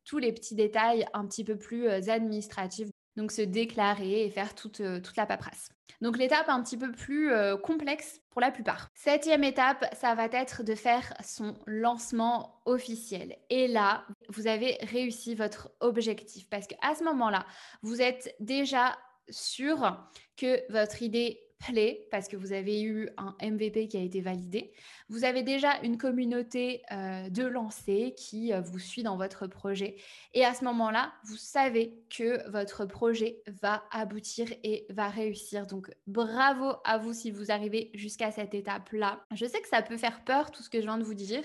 tous 0.04 0.18
les 0.18 0.32
petits 0.32 0.56
détails 0.56 1.06
un 1.14 1.24
petit 1.26 1.44
peu 1.44 1.56
plus 1.56 1.88
administratifs 1.88 2.88
donc 3.16 3.32
se 3.32 3.42
déclarer 3.42 4.24
et 4.24 4.30
faire 4.30 4.54
toute, 4.54 4.80
euh, 4.80 5.00
toute 5.00 5.16
la 5.16 5.26
paperasse. 5.26 5.70
Donc 6.00 6.18
l'étape 6.18 6.48
un 6.48 6.62
petit 6.62 6.76
peu 6.76 6.92
plus 6.92 7.32
euh, 7.32 7.56
complexe 7.56 8.20
pour 8.30 8.40
la 8.40 8.50
plupart. 8.50 8.88
Septième 8.94 9.44
étape, 9.44 9.86
ça 9.94 10.14
va 10.14 10.26
être 10.26 10.62
de 10.62 10.74
faire 10.74 11.14
son 11.24 11.54
lancement 11.66 12.60
officiel. 12.64 13.36
Et 13.48 13.68
là, 13.68 14.04
vous 14.28 14.46
avez 14.46 14.76
réussi 14.82 15.34
votre 15.34 15.70
objectif 15.80 16.48
parce 16.50 16.66
qu'à 16.66 16.94
ce 16.98 17.04
moment-là, 17.04 17.46
vous 17.82 18.02
êtes 18.02 18.34
déjà 18.40 18.98
sûr 19.30 19.96
que 20.36 20.60
votre 20.70 21.02
idée 21.02 21.40
plaît 21.58 22.06
parce 22.10 22.28
que 22.28 22.36
vous 22.36 22.52
avez 22.52 22.82
eu 22.82 23.08
un 23.16 23.34
MVP 23.42 23.88
qui 23.88 23.96
a 23.96 24.00
été 24.00 24.20
validé. 24.20 24.72
Vous 25.08 25.24
avez 25.24 25.42
déjà 25.42 25.80
une 25.82 25.98
communauté 25.98 26.82
euh, 26.92 27.28
de 27.28 27.44
lancers 27.44 28.12
qui 28.16 28.52
euh, 28.52 28.60
vous 28.60 28.78
suit 28.78 29.02
dans 29.02 29.16
votre 29.16 29.46
projet. 29.46 29.96
Et 30.32 30.44
à 30.44 30.54
ce 30.54 30.64
moment-là, 30.64 31.12
vous 31.24 31.36
savez 31.36 31.94
que 32.10 32.48
votre 32.50 32.84
projet 32.86 33.42
va 33.62 33.84
aboutir 33.90 34.52
et 34.62 34.86
va 34.90 35.08
réussir. 35.08 35.66
Donc 35.66 35.90
bravo 36.06 36.74
à 36.84 36.98
vous 36.98 37.12
si 37.12 37.30
vous 37.30 37.50
arrivez 37.50 37.90
jusqu'à 37.94 38.30
cette 38.30 38.54
étape-là. 38.54 39.24
Je 39.34 39.46
sais 39.46 39.60
que 39.60 39.68
ça 39.68 39.82
peut 39.82 39.96
faire 39.96 40.24
peur 40.24 40.50
tout 40.50 40.62
ce 40.62 40.70
que 40.70 40.80
je 40.80 40.86
viens 40.86 40.98
de 40.98 41.04
vous 41.04 41.14
dire. 41.14 41.44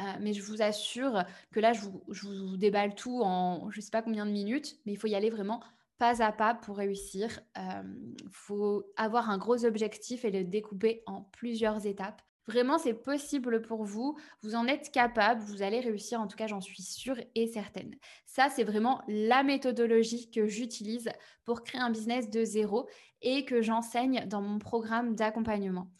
Euh, 0.00 0.04
mais 0.20 0.32
je 0.32 0.42
vous 0.42 0.62
assure 0.62 1.24
que 1.52 1.60
là, 1.60 1.72
je 1.72 1.80
vous, 1.80 2.02
je 2.08 2.26
vous 2.26 2.56
déballe 2.56 2.94
tout 2.94 3.22
en 3.22 3.70
je 3.70 3.78
ne 3.78 3.82
sais 3.82 3.90
pas 3.90 4.02
combien 4.02 4.24
de 4.24 4.30
minutes, 4.30 4.78
mais 4.86 4.92
il 4.92 4.96
faut 4.96 5.08
y 5.08 5.14
aller 5.14 5.30
vraiment 5.30 5.60
pas 6.00 6.22
à 6.22 6.32
pas 6.32 6.54
pour 6.54 6.78
réussir. 6.78 7.40
Il 7.56 8.30
faut 8.30 8.90
avoir 8.96 9.28
un 9.28 9.36
gros 9.36 9.66
objectif 9.66 10.24
et 10.24 10.30
le 10.30 10.44
découper 10.44 11.02
en 11.06 11.20
plusieurs 11.20 11.86
étapes. 11.86 12.22
Vraiment, 12.46 12.78
c'est 12.78 12.94
possible 12.94 13.60
pour 13.60 13.84
vous. 13.84 14.18
Vous 14.42 14.54
en 14.54 14.66
êtes 14.66 14.90
capable. 14.92 15.42
Vous 15.42 15.62
allez 15.62 15.78
réussir. 15.78 16.18
En 16.18 16.26
tout 16.26 16.38
cas, 16.38 16.46
j'en 16.46 16.62
suis 16.62 16.82
sûre 16.82 17.16
et 17.34 17.46
certaine. 17.46 17.94
Ça, 18.24 18.48
c'est 18.48 18.64
vraiment 18.64 19.02
la 19.08 19.42
méthodologie 19.42 20.30
que 20.30 20.46
j'utilise 20.46 21.10
pour 21.44 21.62
créer 21.62 21.82
un 21.82 21.90
business 21.90 22.30
de 22.30 22.44
zéro 22.44 22.88
et 23.20 23.44
que 23.44 23.60
j'enseigne 23.60 24.26
dans 24.26 24.40
mon 24.40 24.58
programme 24.58 25.14
d'accompagnement. 25.14 25.92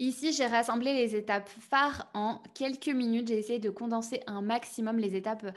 Ici, 0.00 0.32
j'ai 0.32 0.46
rassemblé 0.46 0.92
les 0.94 1.16
étapes 1.16 1.48
phares 1.48 2.08
en 2.14 2.40
quelques 2.54 2.88
minutes. 2.88 3.26
J'ai 3.28 3.38
essayé 3.38 3.58
de 3.58 3.70
condenser 3.70 4.20
un 4.28 4.42
maximum 4.42 4.96
les 4.98 5.16
étapes 5.16 5.44
euh, 5.44 5.52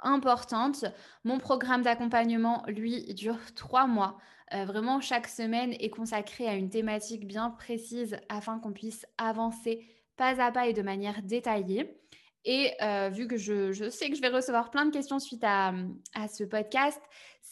importantes. 0.00 0.86
Mon 1.24 1.38
programme 1.38 1.82
d'accompagnement, 1.82 2.64
lui, 2.68 3.12
dure 3.12 3.36
trois 3.54 3.86
mois. 3.86 4.16
Euh, 4.54 4.64
vraiment, 4.64 5.02
chaque 5.02 5.28
semaine 5.28 5.74
est 5.78 5.90
consacrée 5.90 6.48
à 6.48 6.54
une 6.54 6.70
thématique 6.70 7.26
bien 7.26 7.50
précise 7.50 8.16
afin 8.30 8.58
qu'on 8.58 8.72
puisse 8.72 9.04
avancer 9.18 9.86
pas 10.16 10.40
à 10.42 10.50
pas 10.50 10.66
et 10.68 10.72
de 10.72 10.82
manière 10.82 11.22
détaillée. 11.22 11.98
Et 12.44 12.72
euh, 12.82 13.10
vu 13.12 13.28
que 13.28 13.36
je, 13.36 13.88
sais 13.90 14.08
que 14.08 14.16
je 14.16 14.20
vais 14.20 14.28
recevoir 14.28 14.70
plein 14.70 14.86
de 14.86 14.90
questions 14.90 15.18
suite 15.18 15.44
à, 15.44 15.74
à 16.14 16.28
ce 16.28 16.44
podcast, 16.44 17.00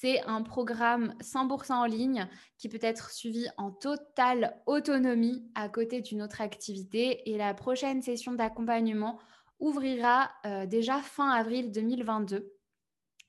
c'est 0.00 0.22
un 0.22 0.42
programme 0.42 1.14
100% 1.20 1.72
en 1.74 1.84
ligne 1.84 2.26
qui 2.56 2.70
peut 2.70 2.78
être 2.80 3.10
suivi 3.10 3.46
en 3.58 3.70
totale 3.70 4.56
autonomie 4.64 5.44
à 5.54 5.68
côté 5.68 6.00
d'une 6.00 6.22
autre 6.22 6.40
activité. 6.40 7.30
Et 7.30 7.36
la 7.36 7.52
prochaine 7.52 8.00
session 8.00 8.32
d'accompagnement 8.32 9.18
ouvrira 9.58 10.30
euh, 10.46 10.64
déjà 10.64 11.02
fin 11.02 11.28
avril 11.28 11.70
2022 11.70 12.50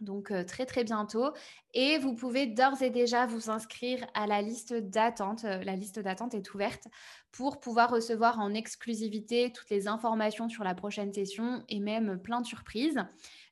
donc 0.01 0.31
euh, 0.31 0.43
très 0.43 0.65
très 0.65 0.83
bientôt. 0.83 1.31
Et 1.73 1.97
vous 1.99 2.13
pouvez 2.13 2.47
d'ores 2.47 2.81
et 2.81 2.89
déjà 2.89 3.25
vous 3.25 3.49
inscrire 3.49 4.05
à 4.13 4.27
la 4.27 4.41
liste 4.41 4.73
d'attente. 4.73 5.45
Euh, 5.45 5.63
la 5.63 5.75
liste 5.75 5.99
d'attente 5.99 6.33
est 6.33 6.53
ouverte 6.53 6.87
pour 7.31 7.59
pouvoir 7.59 7.89
recevoir 7.89 8.39
en 8.39 8.53
exclusivité 8.53 9.53
toutes 9.53 9.69
les 9.69 9.87
informations 9.87 10.49
sur 10.49 10.63
la 10.63 10.75
prochaine 10.75 11.13
session 11.13 11.63
et 11.69 11.79
même 11.79 12.21
plein 12.21 12.41
de 12.41 12.45
surprises. 12.45 12.99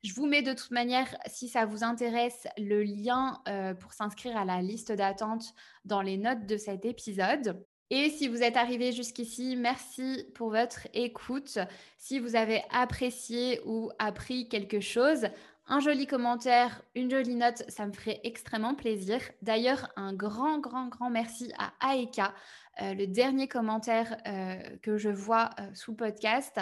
Je 0.04 0.14
vous 0.14 0.26
mets 0.26 0.42
de 0.42 0.54
toute 0.54 0.72
manière, 0.72 1.16
si 1.28 1.48
ça 1.48 1.66
vous 1.66 1.84
intéresse, 1.84 2.48
le 2.58 2.84
lien 2.84 3.42
euh, 3.48 3.74
pour 3.74 3.94
s'inscrire 3.94 4.36
à 4.36 4.46
la 4.46 4.62
liste 4.62 4.92
d'attente 4.92 5.54
dans 5.86 6.02
les 6.02 6.18
notes 6.18 6.46
de 6.46 6.58
cet 6.58 6.86
épisode. 6.86 7.64
Et 7.92 8.12
si 8.12 8.28
vous 8.28 8.44
êtes 8.44 8.56
arrivé 8.56 8.92
jusqu'ici, 8.92 9.56
merci 9.56 10.28
pour 10.36 10.52
votre 10.52 10.88
écoute. 10.94 11.58
Si 11.98 12.20
vous 12.20 12.36
avez 12.36 12.62
apprécié 12.70 13.62
ou 13.66 13.90
appris 13.98 14.48
quelque 14.48 14.80
chose, 14.80 15.26
un 15.70 15.80
joli 15.80 16.08
commentaire, 16.08 16.82
une 16.96 17.12
jolie 17.12 17.36
note, 17.36 17.64
ça 17.68 17.86
me 17.86 17.94
ferait 17.94 18.20
extrêmement 18.24 18.74
plaisir. 18.74 19.22
D'ailleurs, 19.44 19.88
un 19.96 20.14
grand, 20.14 20.60
grand, 20.60 20.88
grand 20.88 21.12
merci 21.12 21.54
à 21.60 21.72
Aeka, 21.92 22.34
euh, 22.82 22.94
le 22.96 23.06
dernier 23.08 23.48
commentaire 23.48 24.18
euh, 24.28 24.78
que 24.82 24.98
je 24.98 25.10
vois 25.10 25.52
euh, 25.60 25.70
sous 25.74 25.96
podcast, 25.96 26.60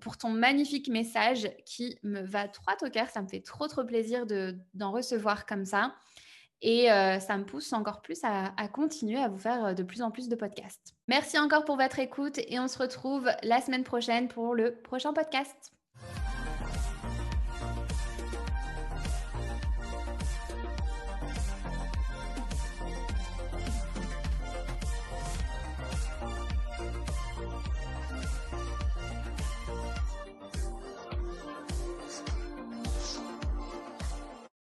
pour 0.00 0.16
ton 0.16 0.28
magnifique 0.28 0.88
message 0.88 1.50
qui 1.66 1.98
me 2.04 2.20
va 2.20 2.46
droit 2.46 2.76
au 2.82 2.88
cœur. 2.88 3.08
Ça 3.08 3.20
me 3.20 3.26
fait 3.26 3.40
trop, 3.40 3.66
trop 3.66 3.82
plaisir 3.82 4.26
d'en 4.74 4.92
recevoir 4.92 5.44
comme 5.44 5.64
ça. 5.64 5.96
Et 6.60 6.86
ça 6.86 7.36
me 7.36 7.44
pousse 7.44 7.72
encore 7.72 8.00
plus 8.00 8.22
à, 8.22 8.54
à, 8.56 8.68
continuer 8.68 9.18
à 9.18 9.26
vous 9.26 9.38
faire 9.38 9.74
de 9.74 9.82
plus 9.82 10.02
en 10.02 10.12
plus 10.12 10.28
de 10.28 10.36
podcasts. 10.36 10.94
Merci 11.08 11.36
encore 11.36 11.64
pour 11.64 11.78
votre 11.78 11.98
écoute 11.98 12.38
et 12.38 12.60
on 12.60 12.68
se 12.68 12.78
retrouve 12.78 13.28
la 13.42 13.60
semaine 13.60 13.82
prochaine 13.82 14.28
pour 14.28 14.54
le 14.54 14.72
prochain 14.82 15.12
podcast. 15.12 15.72